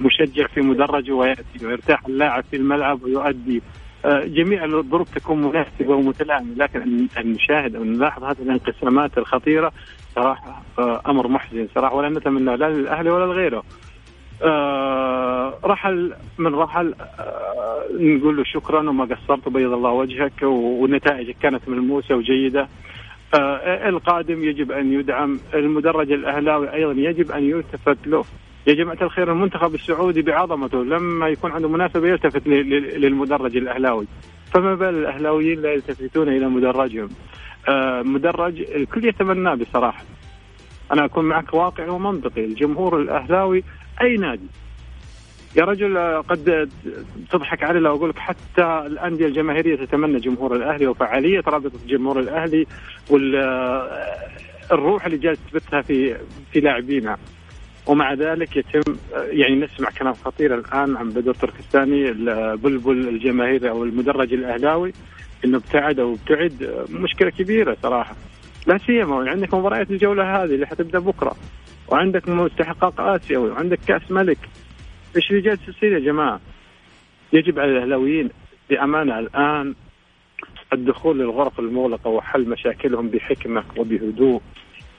المشجع 0.00 0.46
في 0.46 0.60
مدرجه 0.60 1.12
ويأتي 1.12 1.66
ويرتاح 1.66 2.06
اللاعب 2.06 2.44
في 2.50 2.56
الملعب 2.56 3.02
ويؤدي 3.02 3.62
جميع 4.06 4.64
الظروف 4.64 5.14
تكون 5.14 5.42
مناسبة 5.42 5.94
ومتلائمة 5.94 6.54
لكن 6.56 7.08
ان 7.18 7.32
نشاهد 7.32 7.76
أو 7.76 7.84
نلاحظ 7.84 8.24
هذه 8.24 8.36
الانقسامات 8.42 9.18
الخطيرة 9.18 9.72
صراحة 10.14 10.62
أمر 11.06 11.28
محزن 11.28 11.68
صراحة 11.74 11.94
ولا 11.94 12.08
نتمنى 12.08 12.56
لا 12.56 12.70
للأهلي 12.70 13.10
ولا 13.10 13.24
لغيره. 13.24 13.62
آه 14.42 15.58
رحل 15.64 16.14
من 16.38 16.54
رحل 16.54 16.94
آه 17.18 17.84
نقول 18.00 18.36
له 18.36 18.44
شكرا 18.44 18.88
وما 18.88 19.04
قصرت 19.04 19.46
وبيض 19.46 19.72
الله 19.72 19.90
وجهك 19.90 20.42
ونتائجك 20.42 21.36
كانت 21.42 21.68
ملموسة 21.68 22.14
وجيدة. 22.14 22.68
آه 23.34 23.88
القادم 23.88 24.42
يجب 24.42 24.72
أن 24.72 24.92
يدعم 24.92 25.40
المدرج 25.54 26.12
الأهلاوي 26.12 26.72
أيضا 26.74 26.92
يجب 26.92 27.30
أن 27.30 27.44
يلتفت 27.44 28.06
له. 28.06 28.24
يا 28.66 28.74
جماعة 28.74 28.98
الخير 29.02 29.32
المنتخب 29.32 29.74
السعودي 29.74 30.22
بعظمته 30.22 30.84
لما 30.84 31.28
يكون 31.28 31.52
عنده 31.52 31.68
مناسبة 31.68 32.08
يلتفت 32.08 32.46
للمدرج 32.46 33.56
الأهلاوي. 33.56 34.06
فما 34.52 34.74
بال 34.74 34.88
الأهلاويين 34.88 35.62
لا 35.62 35.72
يلتفتون 35.72 36.28
إلى 36.28 36.48
مدرجهم. 36.48 37.08
آه 37.68 38.02
مدرج 38.02 38.60
الكل 38.60 39.04
يتمناه 39.04 39.54
بصراحة. 39.54 40.04
أنا 40.92 41.04
أكون 41.04 41.24
معك 41.24 41.54
واقعي 41.54 41.88
ومنطقي. 41.88 42.44
الجمهور 42.44 43.00
الأهلاوي 43.00 43.64
أي 44.02 44.16
نادي. 44.16 44.46
يا 45.56 45.64
رجل 45.64 46.22
قد 46.22 46.70
تضحك 47.30 47.62
علي 47.62 47.78
لو 47.78 47.96
أقول 47.96 48.10
لك 48.10 48.18
حتى 48.18 48.82
الأندية 48.86 49.26
الجماهيرية 49.26 49.76
تتمنى 49.76 50.18
جمهور 50.20 50.56
الأهلي 50.56 50.86
وفعالية 50.86 51.42
رابطه 51.46 51.78
جمهور 51.86 52.20
الأهلي 52.20 52.66
والروح 53.10 55.06
اللي 55.06 55.18
جالس 55.18 55.38
تثبتها 55.46 55.82
في 55.82 56.16
في 56.52 56.60
لاعبينها 56.60 57.18
ومع 57.86 58.14
ذلك 58.14 58.56
يتم 58.56 58.96
يعني 59.14 59.54
نسمع 59.54 59.88
كلام 59.98 60.14
خطير 60.14 60.54
الآن 60.54 60.96
عن 60.96 61.08
بدر 61.08 61.34
تركستاني 61.34 62.08
البلبل 62.08 63.08
الجماهيري 63.08 63.70
أو 63.70 63.84
المدرج 63.84 64.32
الأهلاوي 64.32 64.92
إنه 65.44 65.56
ابتعد 65.56 66.00
أو 66.00 66.14
ابتعد. 66.14 66.86
مشكلة 66.90 67.30
كبيرة 67.30 67.76
صراحة. 67.82 68.16
لا 68.66 68.78
سيما 68.78 69.30
عندك 69.30 69.54
مباريات 69.54 69.90
الجولة 69.90 70.36
هذه 70.36 70.54
اللي 70.54 70.66
حتبدأ 70.66 70.98
بكرة. 70.98 71.36
وعندك 71.90 72.28
مستحقات 72.28 73.00
آسيوي 73.00 73.50
وعندك 73.50 73.78
كأس 73.86 74.10
ملك. 74.10 74.38
إيش 75.16 75.30
اللي 75.30 75.42
جالس 75.42 75.68
يصير 75.68 75.92
يا 75.92 75.98
جماعة؟ 75.98 76.40
يجب 77.32 77.58
على 77.58 77.72
الأهلاويين 77.72 78.30
بأمانة 78.70 79.18
الآن 79.18 79.74
الدخول 80.72 81.18
للغرف 81.18 81.60
المغلقة 81.60 82.08
وحل 82.10 82.48
مشاكلهم 82.48 83.08
بحكمة 83.08 83.64
وبهدوء 83.76 84.40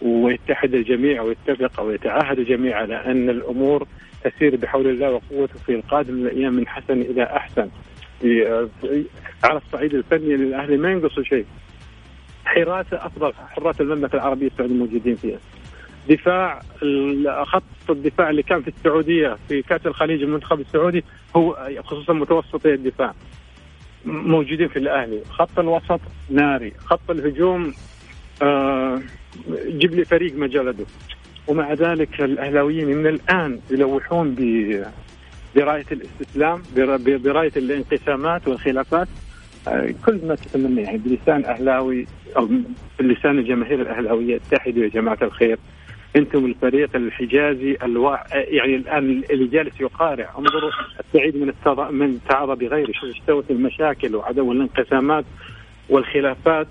ويتحد 0.02 0.74
الجميع 0.74 1.22
ويتفق 1.22 1.82
ويتعاهد 1.82 2.40
الجميع 2.40 2.78
على 2.78 2.96
أن 3.06 3.30
الأمور 3.30 3.88
تسير 4.24 4.56
بحول 4.56 4.88
الله 4.88 5.12
وقوته 5.12 5.60
في 5.66 5.76
القادم 5.76 6.14
من 6.14 6.26
الأيام 6.26 6.54
من 6.54 6.68
حسن 6.68 7.02
إلى 7.02 7.24
أحسن. 7.24 7.70
على 9.44 9.58
الصعيد 9.66 9.94
الفني 9.94 10.36
للأهلي 10.36 10.78
ما 10.78 10.92
ينقصوا 10.92 11.24
شيء. 11.24 11.46
حراسة 12.46 13.06
أفضل 13.06 13.34
حراس 13.34 13.82
المملكة 13.82 14.16
العربية 14.16 14.48
السعودية 14.48 14.74
الموجودين 14.74 15.16
فيها. 15.16 15.40
دفاع 16.10 16.62
خط 17.44 17.64
الدفاع 17.90 18.30
اللي 18.30 18.44
كان 18.44 18.62
في 18.62 18.68
السعودية 18.68 19.38
في 19.48 19.62
كأس 19.62 19.86
الخليج 19.86 20.22
المنتخب 20.24 20.60
السعودي 20.60 21.04
هو 21.36 21.70
خصوصا 21.84 22.14
متوسطي 22.14 22.74
الدفاع 22.74 23.14
موجودين 24.06 24.68
في 24.68 24.80
الأهلي. 24.80 25.22
خط 25.30 25.60
الوسط 25.60 26.00
ناري 26.30 26.72
خط 26.86 27.10
الهجوم 27.12 27.74
آه 28.42 29.02
جيب 29.68 29.94
لي 29.94 30.06
فريق 30.06 30.36
ما 30.36 30.48
جلده 30.48 30.86
ومع 31.48 31.74
ذلك 31.74 32.22
الأهلاويين 32.22 32.88
من 32.88 33.08
الآن 33.08 33.60
يلوحون 33.72 34.36
براية 35.56 35.86
الاستسلام 35.92 36.62
براية 37.24 37.52
الانقسامات 37.58 38.48
والخلافات. 38.48 39.08
آه، 39.68 39.94
كل 40.06 40.20
ما 40.28 40.36
تتمنى 40.36 40.82
يعني 40.82 40.98
بلسان 40.98 41.46
أهلاوي 41.46 42.08
أو 42.38 42.50
بلسان 43.00 43.40
الجماهير 43.40 43.82
الأهلاوية 43.82 44.36
اتحدوا 44.36 44.84
يا 44.84 44.90
جماعة 44.90 45.18
الخير. 45.22 45.60
أنتم 46.16 46.46
الفريق 46.46 46.96
الحجازي 46.96 47.78
الوا... 47.84 48.18
يعني 48.34 48.76
الآن 48.76 49.24
اللي 49.32 49.48
جالس 49.48 49.82
يقارع. 49.82 50.30
انظروا 50.38 50.72
السعيد 51.00 51.36
من 51.38 51.50
التض... 51.50 51.92
من 51.92 52.20
تعاضى 52.30 52.66
بغيره 52.66 52.92
شوف 52.92 53.04
إيش 53.04 53.22
سوت 53.28 53.52
المشاكل 53.52 54.16
وعدم 54.16 54.52
الانقسامات 54.52 55.26
والخلافات 55.90 56.68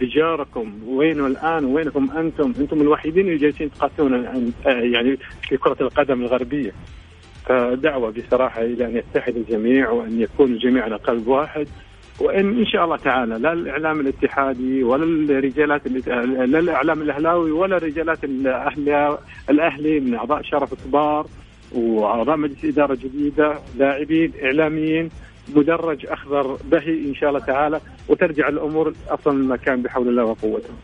بجاركم. 0.00 0.74
وينه 0.86 1.26
الآن؟ 1.26 1.64
وينكم 1.64 2.10
أنتم؟ 2.10 2.52
أنتم 2.60 2.80
الوحيدين 2.80 3.26
اللي 3.26 3.38
جالسين 3.38 3.70
تقاتلون 3.70 4.24
يعني 4.66 5.16
في 5.48 5.56
كرة 5.56 5.76
القدم 5.80 6.22
الغربية. 6.22 6.72
فدعوة 7.46 8.10
بصراحة 8.10 8.62
إلى 8.62 8.84
أن 8.84 8.96
يتحد 8.96 9.36
الجميع 9.36 9.90
وأن 9.90 10.20
يكون 10.20 10.52
الجميع 10.52 10.84
على 10.84 10.96
قلب 10.96 11.26
واحد. 11.26 11.68
وإن 12.20 12.58
إن 12.58 12.66
شاء 12.66 12.84
الله 12.84 12.96
تعالى 12.96 13.38
لا 13.38 13.52
الإعلام 13.52 14.00
الاتحادي 14.00 14.82
ولا 14.84 15.04
الرجالات 15.04 15.86
لا 15.86 16.58
الإعلام 16.58 17.02
الأهلاوي 17.02 17.50
ولا 17.50 17.76
الرجالات 17.76 18.24
الاهلي 18.24 19.18
الأهلي 19.50 20.00
من 20.00 20.14
أعضاء 20.14 20.42
شرف 20.42 20.74
كبار 20.84 21.26
وأعضاء 21.72 22.36
مجلس 22.36 22.64
إدارة 22.64 22.94
جديدة 22.94 23.58
لاعبين 23.76 24.32
إعلاميين 24.44 25.10
مدرج 25.54 26.06
أخضر 26.06 26.58
بهي 26.64 27.08
إن 27.08 27.14
شاء 27.14 27.28
الله 27.28 27.40
تعالى 27.40 27.80
وترجع 28.08 28.48
الأمور 28.48 28.94
أفضل 29.08 29.34
مما 29.34 29.56
كان 29.56 29.82
بحول 29.82 30.08
الله 30.08 30.24
وقوته. 30.24 30.74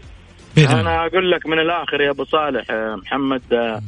أنا 0.81 1.07
أقول 1.07 1.31
لك 1.31 1.47
من 1.47 1.59
الآخر 1.59 2.01
يا 2.01 2.11
أبو 2.11 2.25
صالح 2.25 2.65
محمد 2.71 3.43
آه، 3.53 3.81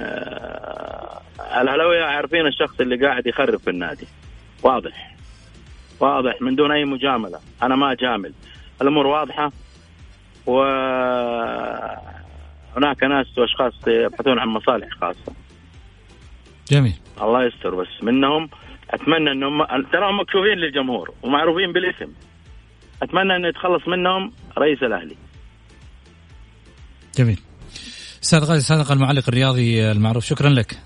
آه، 0.00 1.20
الاهلاويه 1.60 2.04
عارفين 2.04 2.46
الشخص 2.46 2.80
اللي 2.80 3.06
قاعد 3.06 3.26
يخرب 3.26 3.58
في 3.58 3.70
النادي. 3.70 4.06
واضح. 4.62 5.15
واضح 6.00 6.42
من 6.42 6.56
دون 6.56 6.72
أي 6.72 6.84
مجاملة. 6.84 7.38
أنا 7.62 7.76
ما 7.76 7.92
اجامل 7.92 8.32
الأمور 8.82 9.06
واضحة 9.06 9.52
و 10.46 10.62
هناك 12.76 13.02
ناس 13.02 13.38
وأشخاص 13.38 13.72
يبحثون 13.88 14.38
عن 14.38 14.48
مصالح 14.48 14.88
خاصة. 15.00 15.32
جميل. 16.70 16.94
الله 17.22 17.44
يستر 17.44 17.74
بس. 17.74 18.02
منهم 18.02 18.50
أتمنى 18.90 19.32
انهم 19.32 19.64
تراهم 19.92 20.20
مكشوفين 20.20 20.58
للجمهور 20.58 21.14
ومعروفين 21.22 21.72
بالاسم. 21.72 22.12
أتمنى 23.02 23.36
إنه 23.36 23.48
يتخلص 23.48 23.88
منهم 23.88 24.32
رئيس 24.58 24.82
الأهلي. 24.82 25.16
جميل. 27.18 27.40
أستاذ 28.22 28.38
غازي 28.38 28.60
صادق 28.60 28.92
المعلق 28.92 29.24
الرياضي 29.28 29.90
المعروف 29.92 30.24
شكرا 30.24 30.48
لك. 30.48 30.78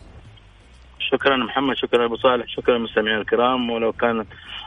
شكرا 1.13 1.37
محمد 1.37 1.77
شكرا 1.77 2.07
أبو 2.07 2.17
صالح 2.17 2.45
شكرا 2.49 2.79
للمستمعين 2.79 3.19
الكرام. 3.19 3.71
ولو 3.71 3.93
كانت 3.93 4.27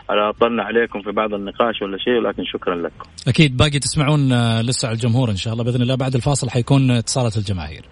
اطلنا 0.10 0.64
عليكم 0.64 1.01
في 1.01 1.12
بعض 1.12 1.34
النقاش 1.34 1.82
ولا 1.82 1.97
شيء 1.97 2.22
لكن 2.22 2.43
شكرا 2.45 2.76
لكم. 2.76 3.10
أكيد 3.28 3.58
باقي 3.58 3.80
تسمعون 3.80 4.32
آه، 4.32 4.62
لسه 4.62 4.88
على 4.88 4.95
الجمهور 4.95 5.32
إن 5.32 5.36
شاء 5.36 5.54
الله 5.54 5.64
بإذن 5.64 5.82
الله. 5.82 5.95
بعد 5.95 6.16
الفاصل 6.16 6.49
حيكون 6.49 6.91
اتصالات 6.91 7.38
الجماهير. 7.38 7.86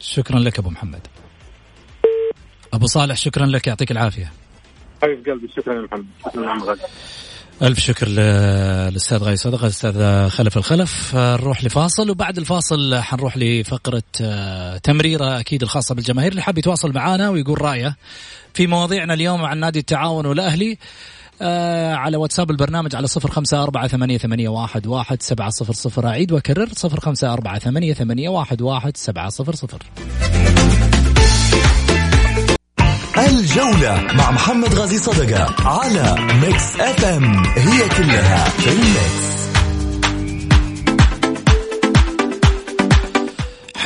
شكرا 0.00 0.38
لك 0.38 0.58
أبو 0.58 0.70
محمد. 0.70 1.06
أبو 2.74 2.86
صالح 2.86 3.16
شكرا 3.16 3.46
لك. 3.46 3.66
يعطيك 3.66 3.90
العافية. 3.90 4.32
حبيب 5.02 5.26
قلبي 5.26 5.48
شكرا 5.56 5.74
يا 5.74 5.80
محمد. 5.80 6.06
شكرا 6.24 6.76
ألف 7.62 7.78
شكر 7.78 8.08
للأستاذ 8.08 9.18
غاي 9.18 9.36
صدقة 9.36 9.62
الأستاذ 9.62 10.28
خلف 10.28 10.56
الخلف. 10.56 11.16
نروح 11.16 11.64
لفاصل 11.64 12.10
وبعد 12.10 12.38
الفاصل 12.38 12.98
حنروح 12.98 13.36
لفقرة 13.36 14.02
آه، 14.22 14.76
تمريرة 14.76 15.40
أكيد 15.40 15.62
الخاصة 15.62 15.94
بالجماهير. 15.94 16.30
اللي 16.30 16.42
حاب 16.42 16.58
يتواصل 16.58 16.92
معنا 16.92 17.30
ويقول 17.30 17.62
رأيه 17.62 17.96
في 18.54 18.66
مواضيعنا 18.66 19.14
اليوم 19.14 19.44
عن 19.44 19.58
نادي 19.58 19.78
التعاون 19.78 20.26
والأهلي 20.26 20.78
آه 21.42 21.94
على 21.94 22.16
واتساب 22.16 22.50
البرنامج 22.50 22.96
على 22.96 23.06
صفر 23.06 23.30
خمسة 23.30 23.62
أربعة 23.62 23.88
ثمانية, 23.88 24.18
ثمانية 24.18 24.48
واحد, 24.48 24.86
واحد 24.86 25.22
سبعة 25.22 25.50
صفر 25.50 25.72
صفر 25.72 26.08
أعيد 26.08 26.32
وأكرر 26.32 26.68
صفر 26.72 27.00
خمسة 27.00 27.32
أربعة 27.32 27.58
ثمانية, 27.58 27.94
ثمانية 27.94 28.28
واحد, 28.28 28.62
واحد 28.62 28.96
سبعة 28.96 29.28
صفر. 29.28 29.54
صفر 29.54 29.78
الجولة 33.18 34.06
مع 34.14 34.30
محمد 34.30 34.74
غازي 34.74 34.98
صدقة 34.98 35.68
على 35.68 36.16
Mix 36.42 36.80
FM 36.80 37.44
هي 37.46 37.88
كلها 37.88 38.48
في 38.48 38.72
ال 38.72 38.90
mix 38.90 39.45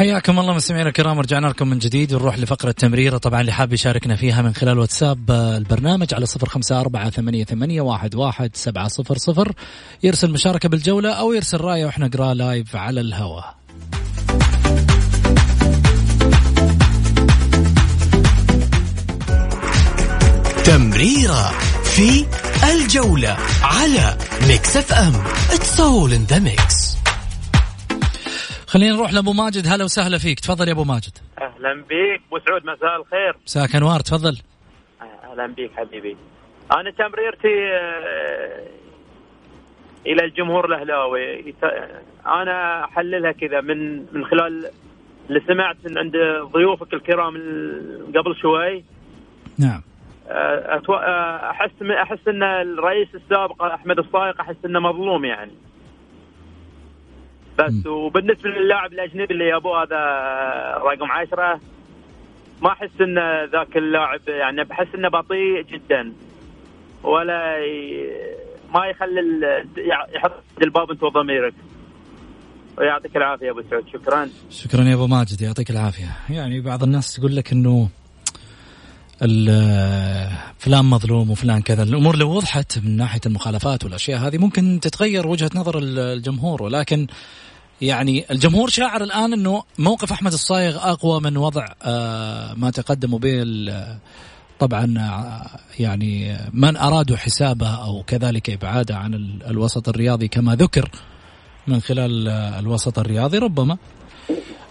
حياكم 0.01 0.38
الله 0.38 0.55
مستمعينا 0.55 0.88
الكرام 0.88 1.20
رجعنا 1.20 1.46
لكم 1.46 1.68
من 1.68 1.78
جديد 1.78 2.12
ونروح 2.12 2.38
لفقرة 2.38 2.70
تمريرة 2.70 3.18
طبعا 3.18 3.40
اللي 3.40 3.53
حاب 3.53 3.72
يشاركنا 3.72 4.16
فيها 4.16 4.42
من 4.42 4.55
خلال 4.55 4.78
واتساب 4.78 5.30
البرنامج 5.30 6.14
على 6.14 6.26
صفر 6.26 6.48
خمسة 6.48 6.80
أربعة 6.80 7.11
ثمانية, 7.11 7.44
ثمانية 7.44 7.80
واحد, 7.80 8.14
واحد 8.14 8.51
سبعة 8.57 8.88
صفر 8.88 9.18
صفر. 9.18 9.53
يرسل 10.03 10.30
مشاركة 10.30 10.68
بالجولة 10.68 11.12
أو 11.12 11.32
يرسل 11.32 11.61
رأيه 11.61 11.84
وإحنا 11.84 12.07
نقرأ 12.07 12.34
live 12.34 12.76
على 12.76 13.01
الهواء. 13.01 13.55
تمريرة 20.64 21.53
في 21.84 22.26
الجولة 22.72 23.36
على 23.62 24.16
Mix 24.48 24.76
FM. 24.76 25.22
it's 25.50 25.80
all 25.80 26.12
in 26.12 26.24
the 26.24 26.38
mix 26.38 26.89
خلينا 28.72 28.96
نروح 28.96 29.12
لأبو 29.12 29.32
ماجد. 29.32 29.66
هلا 29.66 29.84
وسهلا 29.84 30.18
فيك. 30.18 30.40
تفضل 30.40 30.68
يا 30.68 30.72
أبو 30.72 30.84
ماجد. 30.84 31.18
أهلا 31.38 31.74
بك 31.82 32.20
أبو 32.26 32.38
سعود 32.46 32.64
مساء 32.64 32.96
الخير. 33.00 33.36
مساك 33.46 33.76
انوار 33.76 34.00
تفضل. 34.00 34.38
أهلا 35.02 35.46
بك 35.46 35.70
حبيبي. 35.76 36.16
أنا 36.72 36.90
تمريرتي 36.90 37.72
آه، 37.72 38.66
إلى 40.06 40.24
الجمهور 40.24 40.64
الأهلاوي. 40.64 41.54
أنا 42.26 42.84
أحللها 42.84 43.32
كذا 43.32 43.60
من 43.60 43.98
من 43.98 44.24
خلال 44.24 44.70
اللي 45.28 45.40
سمعت 45.46 45.76
من 45.84 45.98
عند 45.98 46.16
ضيوفك 46.52 46.94
الكرام 46.94 47.34
قبل 48.16 48.36
شوي. 48.42 48.84
نعم. 49.58 49.82
أتو... 50.76 50.94
أحس 50.94 51.82
أحس 51.82 52.28
إن 52.28 52.42
الرئيس 52.42 53.08
السابق 53.14 53.62
أحمد 53.62 53.98
الصايق 53.98 54.40
أحس 54.40 54.56
إنه 54.64 54.80
مظلوم 54.80 55.24
يعني. 55.24 55.52
بس 57.61 57.86
وبالنسبة 57.86 58.50
للاعب 58.50 58.92
الأجنبي 58.92 59.34
اللي 59.34 59.56
ابوه 59.56 59.82
هذا 59.82 60.00
رقم 60.84 61.11
عشرة 61.12 61.61
ما 62.62 62.72
أحس 62.72 63.00
إن 63.00 63.18
ذاك 63.52 63.76
اللاعب 63.76 64.20
يعني 64.28 64.64
بحس 64.64 64.86
إنه 64.94 65.08
بطيء 65.08 65.62
جدا. 65.72 66.12
ولا 67.02 67.58
ي... 67.58 68.06
ما 68.74 68.86
يخلي 68.86 69.20
ال... 69.20 69.66
يحط 70.16 70.32
الباب 70.62 70.90
أنت 70.90 71.02
وضميرك. 71.02 71.54
ويعطيك 72.78 73.16
العافية 73.16 73.46
يا 73.46 73.50
أبو 73.50 73.62
سعود. 73.70 73.88
شكرا. 73.88 74.28
شكرا 74.50 74.84
يا 74.84 74.94
أبو 74.94 75.06
ماجد. 75.06 75.42
يعطيك 75.42 75.70
العافية. 75.70 76.16
يعني 76.30 76.61
بعض 76.61 76.82
الناس 76.82 77.16
تقول 77.16 77.36
لك 77.36 77.52
إنه 77.52 77.88
فلان 80.58 80.84
مظلوم 80.84 81.30
وفلان 81.30 81.62
كذا. 81.62 81.82
الأمور 81.82 82.16
لو 82.16 82.30
وضحت 82.30 82.78
من 82.78 82.96
ناحية 82.96 83.20
المخالفات 83.26 83.84
والأشياء 83.84 84.18
هذه 84.18 84.38
ممكن 84.38 84.80
تتغير 84.82 85.26
وجهة 85.26 85.50
نظر 85.54 85.78
الجمهور. 85.82 86.62
ولكن 86.62 87.06
يعني 87.82 88.24
الجمهور 88.30 88.68
شاعر 88.68 89.02
الآن 89.02 89.32
إنه 89.32 89.62
موقف 89.78 90.12
أحمد 90.12 90.32
الصايغ 90.32 90.76
أقوى 90.76 91.20
من 91.20 91.36
وضع 91.36 91.66
آه، 91.82 92.54
ما 92.54 92.70
تقدموا 92.70 93.18
به 93.18 93.44
طبعا 94.58 94.94
آه، 94.98 95.82
يعني 95.82 96.36
من 96.52 96.76
أرادوا 96.76 97.16
حسابه 97.16 97.84
أو 97.84 98.02
كذلك 98.06 98.50
إبعاده 98.50 98.96
عن 98.96 99.14
الوسط 99.50 99.88
الرياضي 99.88 100.28
كما 100.28 100.54
ذكر 100.54 100.90
من 101.66 101.80
خلال 101.80 102.28
الوسط 102.28 102.98
الرياضي. 102.98 103.38
ربما 103.38 103.76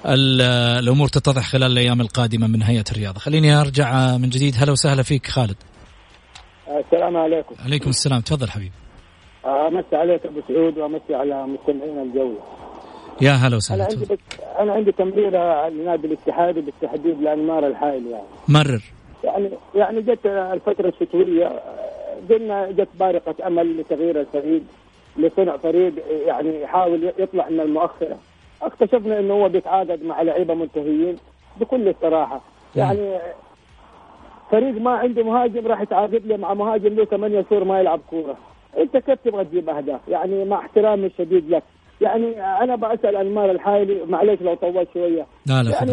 الأمور 0.05 1.07
تتضح 1.07 1.47
خلال 1.51 1.71
الأيام 1.71 2.01
القادمة 2.01 2.47
من 2.47 2.63
هيئة 2.63 2.83
الرياضة. 2.91 3.19
خليني 3.19 3.53
أرجع 3.53 4.17
من 4.17 4.29
جديد. 4.29 4.55
هلا 4.57 4.71
وسهلا 4.71 5.03
فيك 5.03 5.27
خالد. 5.27 5.55
السلام 6.67 7.17
عليكم. 7.17 7.55
عليكم 7.59 7.89
السلام. 7.89 8.21
تفضل 8.21 8.49
حبيبي. 8.49 8.71
أمسي 9.45 9.95
عليك 9.95 10.25
أبو 10.25 10.41
سعود 10.47 10.77
وأمسي 10.77 11.15
على 11.15 11.47
مستمعين 11.47 12.01
الجوله 12.01 12.39
يا 13.21 13.31
هلا 13.31 13.55
وسهلا 13.55 13.83
أنا 13.83 13.99
عندي 13.99 14.17
أنا 14.59 14.73
عندي 14.73 14.91
تمريره 14.91 15.69
لنادي 15.69 16.07
الاتحاد 16.07 16.55
بالتحديد 16.55 17.21
لأنمار 17.21 17.67
الحائل 17.67 18.07
يعني. 18.07 18.23
مرر. 18.47 18.81
يعني 19.23 19.49
يعني 19.75 20.01
جت 20.01 20.25
الفترة 20.25 20.87
الشتوية 20.87 21.59
قلنا 22.29 22.71
جت 22.71 22.89
بارقة 22.99 23.47
أمل 23.47 23.77
لتغيير 23.77 24.21
الفريق 24.21 24.61
لصنع 25.17 25.57
فريق 25.57 25.93
يعني 26.25 26.61
يحاول 26.61 27.13
يطلع 27.19 27.49
من 27.49 27.59
المؤخرة. 27.59 28.17
اكتشفنا 28.61 29.19
إنه 29.19 29.33
هو 29.33 29.49
بيتعاقد 29.49 30.03
مع 30.03 30.21
لعيبة 30.21 30.53
منتهيين 30.53 31.17
بكل 31.59 31.93
صراحة 32.01 32.41
يعني 32.75 33.17
فريق 34.51 34.81
ما 34.81 34.91
عنده 34.91 35.23
مهاجم 35.23 35.67
راح 35.67 35.81
يتعاقد 35.81 36.21
له 36.25 36.37
مع 36.37 36.53
مهاجم 36.53 36.93
له 36.93 37.05
ثمانية 37.05 37.45
شهور 37.49 37.63
ما 37.63 37.79
يلعب 37.79 37.99
كورة. 38.09 38.37
أنت 38.77 38.97
كيف 38.97 39.19
تبغى 39.25 39.45
تجيب 39.45 39.69
أهداف؟ 39.69 39.99
يعني 40.07 40.45
مع 40.45 40.59
احترامي 40.59 41.05
الشديد 41.05 41.49
لك. 41.49 41.63
يعني 42.01 42.41
أنا 42.41 42.75
بسال 42.75 43.15
انمار 43.15 43.51
الحايلي 43.51 44.05
معلش 44.05 44.41
لو 44.41 44.53
طولت 44.53 44.89
شوية. 44.93 45.25
لا 45.45 45.63
لا 45.63 45.71
يعني 45.71 45.91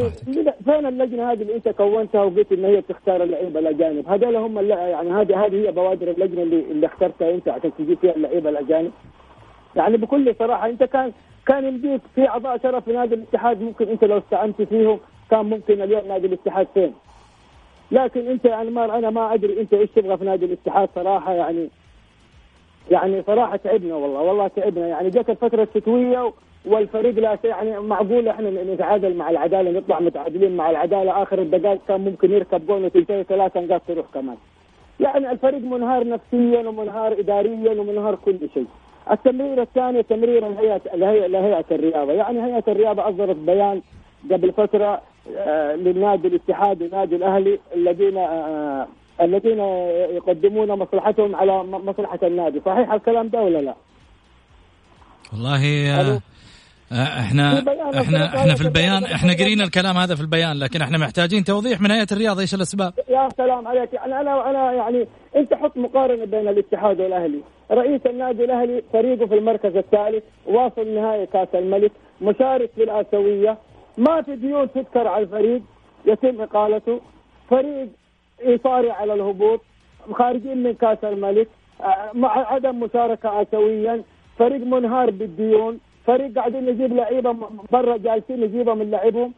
فين 0.65 0.87
اللجنة 0.87 1.33
هذه 1.33 1.43
اللي 1.43 1.55
أنت 1.55 1.69
كونتها 1.69 2.23
وقلت 2.23 2.53
إن 2.53 2.65
هي 2.65 2.83
تختار 2.83 3.23
اللعيبة 3.23 3.61
الأجانب؟ 3.61 4.09
هذول 4.09 4.37
هم 4.37 4.59
يعني 4.71 5.11
هذه 5.11 5.47
هذه 5.47 5.67
هي 5.67 5.73
بوادر 5.73 6.11
اللجنة 6.11 6.43
اللي 6.43 6.61
اللي 6.71 6.87
اخترتها 6.87 7.31
أنت 7.31 7.49
عشان 7.49 7.71
تجيب 7.79 7.99
فيها 7.99 8.17
اللعيبة 8.17 8.51
الأجانب. 8.51 8.93
يعني 9.77 9.97
بكل 9.97 10.35
صراحة 10.39 10.69
أنت 10.69 10.85
كان 10.85 11.13
كان 11.47 11.65
يمديك 11.65 12.01
في 12.15 12.29
أعضاء 12.29 12.59
شرف 12.63 12.85
في 12.85 12.93
نادي 12.93 13.15
الاتحاد 13.15 13.63
ممكن 13.63 13.89
أنت 13.89 14.05
لو 14.05 14.19
استعنت 14.19 14.63
فيهم 14.63 15.01
كان 15.31 15.47
ممكن 15.47 15.83
اليوم 15.83 16.09
نادي 16.09 16.27
الاتحاد 16.27 16.67
فين. 16.75 16.93
لكن 17.91 18.27
أنت 18.27 18.45
يعني 18.45 18.71
ما 18.71 18.99
أنا 18.99 19.11
ما 19.11 19.35
أدري 19.35 19.61
أنت 19.61 19.75
إيش 19.75 19.91
تبغى 19.91 20.17
في 20.17 20.25
نادي 20.25 20.45
الاتحاد 20.45 20.89
صراحة 20.95 21.33
يعني 21.33 21.71
يعني 22.91 23.23
صراحة 23.27 23.57
تعبنا 23.57 23.95
والله 23.95 24.21
والله 24.21 24.49
تعبنا. 24.49 24.89
يعني 24.89 25.11
جت 25.11 25.31
الفترة 25.31 25.63
الشتويه 25.63 26.33
والفريق 26.67 27.15
لا 27.15 27.39
يعني 27.45 27.81
معقول 27.81 28.29
إحنا 28.29 28.51
نتعادل 28.75 29.17
مع 29.17 29.31
العدالة 29.31 29.71
نطلع 29.71 30.01
متعادلين 30.01 30.57
مع 30.57 30.71
العدالة. 30.71 31.23
آخر 31.23 31.39
الدقائق 31.39 31.81
كان 31.89 32.01
ممكن 32.01 32.33
يركب 32.33 32.67
جول 32.67 32.85
وتنتهي 32.85 33.25
ثلاثة 33.25 33.61
نقاط 33.61 33.83
تروح 33.89 34.07
كمان. 34.15 34.37
يعني 35.01 35.31
الفريق 35.31 35.61
منهار 35.61 36.09
نفسيا 36.09 36.69
ومنهار 36.69 37.13
اداريا 37.13 37.81
ومنهار 37.81 38.15
كل 38.25 38.39
شيء. 38.55 38.67
التمرير 39.11 39.63
الثاني 39.63 40.03
تمرير 40.03 40.47
الهيئة 40.47 40.81
لهيئة 41.27 41.65
الرياضة. 41.71 42.13
يعني 42.13 42.45
هيئة 42.45 42.65
الرياضة 42.69 43.09
أصدرت 43.09 43.37
بيان 43.37 43.83
قبل 44.33 44.53
فترة 44.53 45.01
آه، 45.37 45.75
للنادي 45.75 46.29
الاتحاد 46.29 46.83
والنادي 46.83 47.17
الأهلي 47.17 47.59
الذين 47.75 48.17
آه، 48.17 48.87
الذين 49.21 49.59
يقدمون 50.17 50.69
مصلحتهم 50.69 51.37
على 51.37 51.63
مصلحة 51.63 52.19
النادي. 52.23 52.61
صحيح 52.67 52.93
الكلام 52.93 53.29
ده 53.29 53.41
ولا 53.41 53.59
لا؟ 53.59 53.75
والله 55.33 56.21
آه، 56.93 57.21
إحنا 57.21 57.59
إحنا 58.01 58.37
إحنا 58.37 58.55
في 58.55 58.61
البيان 58.61 59.05
إحنا 59.05 59.33
قرينا 59.33 59.65
الكلام 59.65 59.97
هذا 59.97 60.15
في 60.15 60.21
البيان 60.21 60.59
لكن 60.59 60.83
إحنا 60.83 60.99
محتاجين 60.99 61.45
توضيح 61.45 61.81
من 61.81 61.91
هيئة 61.91 62.07
الرياضة 62.13 62.41
إيش 62.41 62.55
الأسباب؟ 62.55 62.93
يا 63.09 63.29
سلام 63.37 63.69
عليك. 63.69 63.93
يعني 63.93 64.21
أنا 64.21 64.51
أنا 64.51 64.73
يعني 64.73 65.07
أنت 65.37 65.55
حط 65.55 65.77
مقارنة 65.77 66.25
بين 66.25 66.49
الاتحاد 66.49 67.01
والأهلي. 67.01 67.41
رئيس 67.71 68.01
النادي 68.07 68.45
الأهلي 68.45 68.83
فريقه 68.93 69.27
في 69.27 69.35
المركز 69.35 69.77
الثالث 69.77 70.25
واصل 70.47 70.95
نهائي 70.95 71.27
كأس 71.27 71.49
الملك 71.55 71.93
مشارك 72.21 72.71
في 72.75 72.83
الآسيوية. 72.83 73.59
ما 73.99 74.23
في 74.23 74.37
ديون 74.37 74.73
تذكر 74.73 75.09
على 75.09 75.25
الفريق 75.25 75.63
يتم 76.07 76.41
إقالته. 76.41 77.01
فريق 77.51 77.89
يصارع 78.45 78.93
على 78.93 79.15
الهبوط 79.15 79.61
خارجين 80.13 80.63
من 80.63 80.75
كأس 80.75 81.05
الملك 81.05 81.49
آه، 81.81 82.11
مع 82.15 82.53
عدم 82.53 82.81
مشاركة 82.81 83.43
اسيويا 83.43 84.03
فريق 84.39 84.67
منهار 84.67 85.11
بالديون 85.11 85.79
فريق 86.07 86.35
قاعدين 86.35 86.67
نجيب 86.67 86.97
لعيبة 86.97 87.37
برا 87.73 87.97
جالسين 87.97 88.41
نجيبها 88.41 88.75
من 88.75 88.91
لعبهم. 88.91 89.33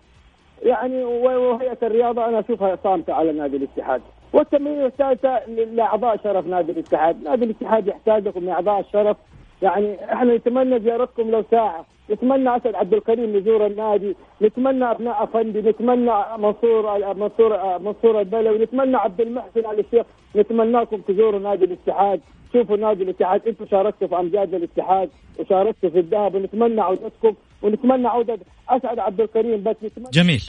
يعني 0.63 1.05
وهيئة 1.05 1.79
الرياضة 1.83 2.29
أنا 2.29 2.41
أشوفها 2.41 2.79
صامتة 2.85 3.13
على 3.13 3.33
نادي 3.33 3.57
الاتحاد. 3.57 4.03
والتمرير 4.33 4.87
الثالثة 4.87 5.47
لأعضاء 5.49 6.17
شرف 6.25 6.47
نادي 6.47 6.73
الاتحاد، 6.73 7.23
نادي 7.23 7.45
الاتحاد 7.45 7.87
يحتاجكم 7.87 8.43
من 8.43 8.49
اعضاء 8.49 8.81
الشرف. 8.81 9.17
يعني 9.63 10.13
إحنا 10.13 10.37
نتمنى 10.37 10.81
زيارتكم 10.81 11.31
لو 11.31 11.45
ساعة، 11.51 11.87
نتمنى 12.11 12.57
أسد 12.57 12.75
عبد 12.75 12.95
الكريم 12.95 13.37
يزور 13.37 13.67
النادي، 13.67 14.17
نتمنى 14.43 14.85
أبناء 14.85 15.25
أفندي، 15.25 15.59
نتمنى 15.61 16.13
منصور 16.39 17.15
منصور 17.15 17.79
منصور 17.79 18.21
البلوي، 18.21 18.59
نتمنى 18.59 18.97
عبد 18.97 19.21
المحسن 19.21 19.67
على 19.67 19.81
الشيخ، 19.81 20.07
نتمناكم 20.37 21.01
تزوروا 21.01 21.41
نادي 21.41 21.65
الاتحاد، 21.65 22.21
شوفوا 22.53 22.77
نادي 22.77 23.03
الاتحاد، 23.03 23.47
أنتم 23.47 23.67
شاركتوا 23.67 24.09
في 24.09 24.17
أمجاد 24.17 24.55
الاتحاد 24.55 25.11
وشاركتوا 25.39 25.91
في 25.91 25.99
الذهب 25.99 26.35
ونتمنى 26.35 26.81
عودتكم. 26.81 27.35
ونتمنى 27.63 28.09
عودة 28.09 28.39
أسعد 28.69 28.99
عبد 28.99 29.21
الكريم. 29.21 29.63
بس 29.63 29.77
نتمنى 29.85 30.11
جميل. 30.13 30.43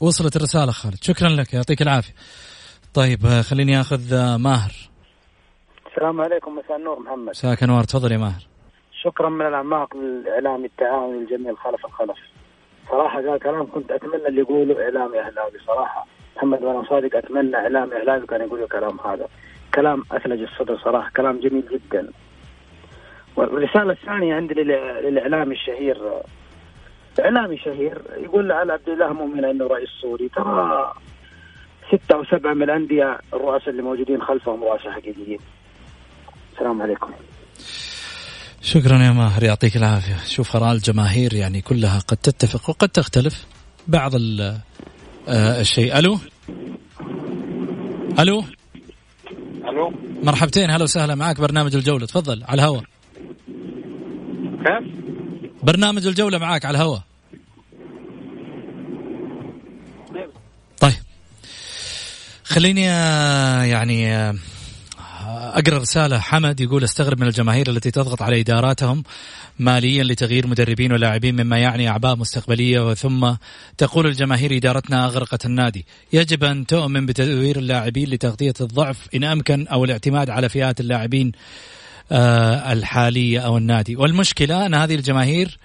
وصلت 0.00 0.36
الرسالة 0.36 0.72
خالد. 0.72 0.96
شكرا 1.02 1.28
لك. 1.28 1.54
يعطيك 1.54 1.82
العافية. 1.82 2.12
طيب 2.94 3.26
آه، 3.26 3.42
خليني 3.42 3.80
آخذ 3.80 4.14
آه، 4.14 4.36
ماهر. 4.36 4.72
السلام 5.90 6.20
عليكم. 6.20 6.58
مساء 6.58 6.76
النور 6.76 7.00
محمد. 7.00 7.28
مساك 7.30 7.62
انوار 7.62 7.84
تفضل 7.84 8.12
يا 8.12 8.18
ماهر. 8.18 8.55
شكرا 9.06 9.28
من 9.28 9.46
الأعماق 9.46 9.96
للاعلام 9.96 10.64
التعاون 10.64 11.14
الجميل 11.14 11.58
خلف 11.58 11.86
الخلف. 11.86 12.18
صراحة 12.88 13.28
قال 13.28 13.38
كلام 13.38 13.66
كنت 13.66 13.90
أتمنى 13.92 14.26
اللي 14.26 14.40
يقوله 14.40 14.82
إعلامي. 14.84 15.20
اهلاوي 15.20 15.58
صراحة 15.66 16.06
محمد 16.36 16.62
وأنا 16.62 16.88
صادق 16.88 17.16
أتمنى 17.16 17.56
إعلام 17.56 17.92
اهلاوي 17.92 18.26
كان 18.26 18.40
يقول 18.40 18.62
الكلام 18.62 19.00
هذا. 19.00 19.28
كلام 19.74 20.02
أثلج 20.12 20.42
الصدر 20.42 20.78
صراحة 20.78 21.10
كلام 21.16 21.40
جميل 21.40 21.64
جدا. 21.72 22.12
والرسالة 23.36 23.92
الثانية 23.92 24.34
عندي 24.34 24.54
للإعلامي 24.54 25.54
الشهير. 25.54 26.22
إعلامي 27.20 27.58
شهير 27.58 28.02
يقول 28.16 28.52
على 28.52 28.72
عبد 28.72 28.88
الله 28.88 29.12
مؤمن 29.12 29.44
إنه 29.44 29.66
رئيس 29.66 29.88
سوري. 29.88 30.28
ترى 30.28 30.92
ستة 31.88 32.14
أو 32.14 32.24
سبعة 32.24 32.52
من 32.52 32.62
الأندية 32.62 33.18
الرؤساء 33.34 33.70
اللي 33.70 33.82
موجودين 33.82 34.22
خلفهم 34.22 34.64
رؤساء 34.64 34.92
حقيقيين. 34.92 35.38
السلام 36.52 36.82
عليكم. 36.82 37.12
شكرا 38.66 39.02
يا 39.02 39.10
ماهر 39.10 39.42
يعطيك 39.42 39.76
العافية. 39.76 40.16
شوف 40.28 40.56
آراء 40.56 40.72
الجماهير 40.72 41.34
يعني 41.34 41.60
كلها 41.60 41.98
قد 41.98 42.16
تتفق 42.16 42.70
وقد 42.70 42.88
تختلف. 42.88 43.44
بعض 43.88 44.12
آه 44.14 44.60
الشيء. 45.60 45.98
ألو؟ 45.98 46.18
ألو؟ 48.18 48.44
ألو؟ 49.68 49.92
مرحبتين. 50.22 50.70
هلا 50.70 50.82
وسهلا 50.82 51.14
معك 51.14 51.40
برنامج 51.40 51.74
الجولة. 51.76 52.06
تفضل 52.06 52.44
على 52.44 52.62
الهواء 52.62 52.84
كيف؟ 54.66 54.94
برنامج 55.62 56.06
الجولة 56.06 56.38
معاك 56.38 56.64
على 56.64 56.78
الهواء 56.78 57.02
طيب. 60.80 60.92
خليني 62.44 62.90
آه، 62.90 63.62
يعني 63.62 64.14
آه، 64.14 64.34
أقرأ 65.56 65.78
رسالة 65.78 66.18
حمد 66.18 66.60
يقول 66.60 66.84
أستغرب 66.84 67.20
من 67.20 67.26
الجماهير 67.26 67.70
التي 67.70 67.90
تضغط 67.90 68.22
على 68.22 68.40
إداراتهم 68.40 69.02
ماليا 69.58 70.04
لتغيير 70.04 70.46
مدربين 70.46 70.92
ولاعبين 70.92 71.34
مما 71.42 71.58
يعني 71.58 71.88
أعباء 71.88 72.16
مستقبلية 72.16 72.90
وثم 72.90 73.34
تقول 73.78 74.06
الجماهير 74.06 74.56
إدارتنا 74.56 75.06
أغرقت 75.06 75.46
النادي. 75.46 75.86
يجب 76.12 76.44
أن 76.44 76.66
تؤمن 76.66 77.06
بتدوير 77.06 77.58
اللاعبين 77.58 78.08
لتغطية 78.08 78.54
الضعف 78.60 79.08
إن 79.14 79.24
أمكن 79.24 79.66
أو 79.66 79.84
الاعتماد 79.84 80.30
على 80.30 80.48
فئات 80.48 80.80
اللاعبين 80.80 81.32
آه، 82.12 82.72
الحالية 82.72 83.40
أو 83.40 83.58
النادي. 83.58 83.96
والمشكلة 83.96 84.66
أن 84.66 84.74
هذه 84.74 84.94
الجماهير 84.94 85.58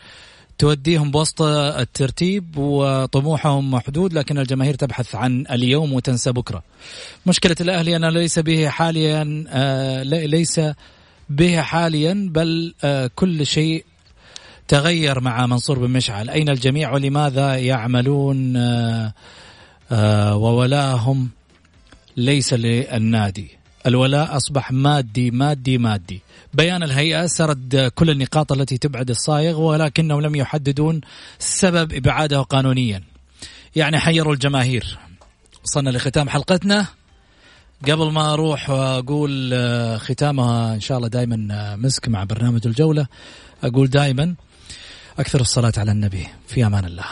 توديهم 0.61 1.11
بوسط 1.11 1.41
الترتيب 1.41 2.57
وطموحهم 2.57 3.71
محدود 3.71 4.13
لكن 4.13 4.37
الجماهير 4.37 4.75
تبحث 4.75 5.15
عن 5.15 5.45
اليوم 5.51 5.93
وتنسى 5.93 6.31
بكرة. 6.31 6.63
مشكلة 7.25 7.55
الأهلي 7.61 7.95
انه 7.95 8.09
ليس 8.09 8.39
به 8.39 8.69
حاليا 8.69 9.45
آه، 9.49 10.03
ليس 10.03 10.61
به 11.29 11.61
حاليا 11.61 12.29
بل 12.31 12.73
آه، 12.83 13.09
كل 13.15 13.45
شيء 13.45 13.85
تغير 14.67 15.19
مع 15.19 15.45
منصور 15.45 15.79
بن 15.79 15.89
مشعل، 15.89 16.29
أين 16.29 16.49
الجميع 16.49 16.93
ولماذا 16.93 17.55
يعملون 17.55 18.57
وولاهم؟ 20.31 21.29
ليس 22.17 22.53
للنادي. 22.53 23.60
الولاء 23.87 24.37
أصبح 24.37 24.71
مادي 24.71 25.31
مادي 25.31 25.77
مادي. 25.77 26.21
بيان 26.53 26.83
الهيئة 26.83 27.25
سرد 27.25 27.91
كل 27.95 28.09
النقاط 28.09 28.51
التي 28.51 28.77
تبعد 28.77 29.09
الصايغ 29.09 29.59
ولكنهم 29.61 30.21
لم 30.21 30.35
يحددون 30.35 31.01
سبب 31.39 31.93
إبعاده 31.93 32.41
قانونيا. 32.41 33.03
يعني 33.75 33.99
حيروا 33.99 34.33
الجماهير. 34.33 34.97
وصلنا 35.63 35.89
لختام 35.89 36.29
حلقتنا. 36.29 36.85
قبل 37.83 38.11
ما 38.11 38.33
أروح 38.33 38.69
وأقول 38.69 39.51
آه، 39.53 39.97
ختامها 39.97 40.73
إن 40.73 40.79
شاء 40.79 40.97
الله 40.97 41.07
دائما 41.09 41.47
آه، 41.51 41.75
مسك 41.75 42.09
مع 42.09 42.23
برنامج 42.23 42.67
الجولة. 42.67 43.07
أقول 43.63 43.89
دائما 43.89 44.35
أكثر 45.19 45.41
الصلاة 45.41 45.73
على 45.77 45.91
النبي. 45.91 46.27
في 46.47 46.65
أمان 46.65 46.85
الله. 46.85 47.05